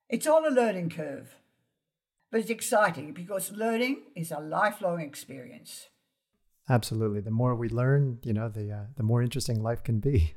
It's 0.08 0.28
all 0.28 0.46
a 0.46 0.50
learning 0.50 0.90
curve. 0.90 1.34
But 2.30 2.40
it's 2.40 2.50
exciting 2.50 3.12
because 3.12 3.52
learning 3.52 4.02
is 4.14 4.30
a 4.30 4.38
lifelong 4.38 5.00
experience. 5.00 5.88
Absolutely. 6.68 7.20
The 7.20 7.30
more 7.30 7.54
we 7.56 7.68
learn, 7.68 8.18
you 8.22 8.32
know, 8.32 8.48
the 8.48 8.70
uh, 8.70 8.84
the 8.96 9.02
more 9.02 9.22
interesting 9.22 9.62
life 9.62 9.82
can 9.82 9.98
be. 9.98 10.34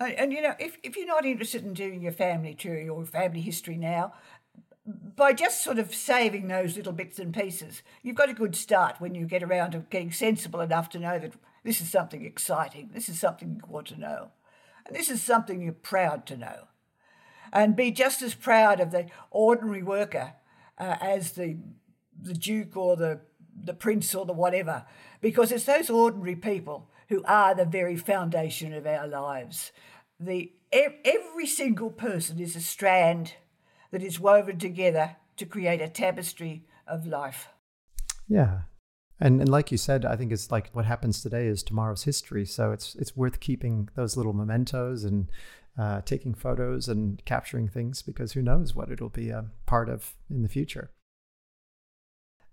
And, 0.00 0.12
and, 0.14 0.32
you 0.32 0.42
know, 0.42 0.54
if, 0.58 0.76
if 0.82 0.96
you're 0.96 1.06
not 1.06 1.24
interested 1.24 1.64
in 1.64 1.72
doing 1.72 2.02
your 2.02 2.12
family 2.12 2.54
tree 2.54 2.88
or 2.88 3.04
family 3.04 3.40
history 3.40 3.76
now, 3.76 4.12
by 4.86 5.32
just 5.32 5.62
sort 5.64 5.78
of 5.78 5.94
saving 5.94 6.48
those 6.48 6.76
little 6.76 6.92
bits 6.92 7.18
and 7.18 7.32
pieces, 7.32 7.82
you've 8.02 8.16
got 8.16 8.28
a 8.28 8.34
good 8.34 8.54
start 8.54 9.00
when 9.00 9.14
you 9.14 9.26
get 9.26 9.42
around 9.42 9.70
to 9.72 9.78
getting 9.90 10.12
sensible 10.12 10.60
enough 10.60 10.88
to 10.90 10.98
know 10.98 11.18
that 11.18 11.32
this 11.62 11.80
is 11.80 11.90
something 11.90 12.24
exciting, 12.24 12.90
this 12.92 13.08
is 13.08 13.18
something 13.18 13.54
you 13.56 13.72
want 13.72 13.86
to 13.86 13.98
know, 13.98 14.30
and 14.86 14.94
this 14.94 15.08
is 15.08 15.22
something 15.22 15.62
you're 15.62 15.72
proud 15.72 16.26
to 16.26 16.36
know. 16.36 16.68
And 17.52 17.76
be 17.76 17.90
just 17.90 18.20
as 18.20 18.34
proud 18.34 18.80
of 18.80 18.90
the 18.90 19.06
ordinary 19.30 19.82
worker 19.82 20.34
uh, 20.78 20.96
as 21.00 21.32
the 21.32 21.56
the 22.20 22.34
duke 22.34 22.76
or 22.76 22.96
the 22.96 23.20
the 23.64 23.74
prince 23.74 24.14
or 24.14 24.26
the 24.26 24.32
whatever, 24.32 24.84
because 25.20 25.52
it's 25.52 25.64
those 25.64 25.90
ordinary 25.90 26.36
people 26.36 26.88
who 27.08 27.22
are 27.24 27.54
the 27.54 27.64
very 27.64 27.96
foundation 27.96 28.72
of 28.72 28.86
our 28.86 29.06
lives. 29.06 29.72
The 30.18 30.52
every 30.72 31.46
single 31.46 31.90
person 31.90 32.40
is 32.40 32.56
a 32.56 32.60
strand 32.60 33.34
that 33.90 34.02
is 34.02 34.18
woven 34.18 34.58
together 34.58 35.16
to 35.36 35.46
create 35.46 35.80
a 35.80 35.88
tapestry 35.88 36.64
of 36.86 37.06
life. 37.06 37.48
Yeah. 38.28 38.62
And 39.20 39.40
and 39.40 39.48
like 39.48 39.70
you 39.70 39.78
said, 39.78 40.04
I 40.04 40.16
think 40.16 40.32
it's 40.32 40.50
like 40.50 40.70
what 40.72 40.84
happens 40.84 41.22
today 41.22 41.46
is 41.46 41.62
tomorrow's 41.62 42.04
history. 42.04 42.44
So 42.44 42.72
it's 42.72 42.94
it's 42.96 43.16
worth 43.16 43.40
keeping 43.40 43.88
those 43.94 44.16
little 44.16 44.32
mementos 44.32 45.04
and 45.04 45.30
uh, 45.78 46.00
taking 46.02 46.34
photos 46.34 46.88
and 46.88 47.24
capturing 47.24 47.68
things 47.68 48.02
because 48.02 48.32
who 48.32 48.42
knows 48.42 48.74
what 48.74 48.90
it'll 48.90 49.08
be 49.08 49.30
a 49.30 49.46
part 49.66 49.88
of 49.88 50.14
in 50.30 50.42
the 50.42 50.48
future. 50.48 50.90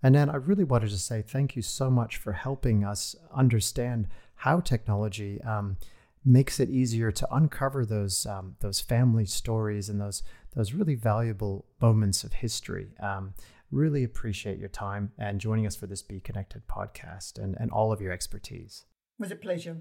And 0.02 0.14
then 0.14 0.28
I 0.28 0.36
really 0.36 0.64
wanted 0.64 0.90
to 0.90 0.98
say 0.98 1.22
thank 1.22 1.54
you 1.54 1.62
so 1.62 1.88
much 1.88 2.16
for 2.16 2.32
helping 2.32 2.84
us 2.84 3.14
understand 3.32 4.08
how 4.34 4.58
technology 4.58 5.40
um, 5.42 5.76
makes 6.24 6.58
it 6.58 6.70
easier 6.70 7.12
to 7.12 7.34
uncover 7.34 7.86
those 7.86 8.26
um, 8.26 8.56
those 8.60 8.80
family 8.80 9.24
stories 9.24 9.88
and 9.88 10.00
those 10.00 10.22
those 10.54 10.72
really 10.72 10.96
valuable 10.96 11.66
moments 11.80 12.24
of 12.24 12.32
history. 12.32 12.88
Um, 13.00 13.34
really 13.70 14.04
appreciate 14.04 14.58
your 14.58 14.68
time 14.68 15.12
and 15.18 15.40
joining 15.40 15.66
us 15.66 15.76
for 15.76 15.86
this 15.86 16.02
Be 16.02 16.20
Connected 16.20 16.66
podcast 16.66 17.38
and, 17.38 17.56
and 17.58 17.70
all 17.70 17.92
of 17.92 18.00
your 18.00 18.12
expertise. 18.12 18.84
It 19.18 19.22
was 19.22 19.30
a 19.30 19.36
pleasure. 19.36 19.78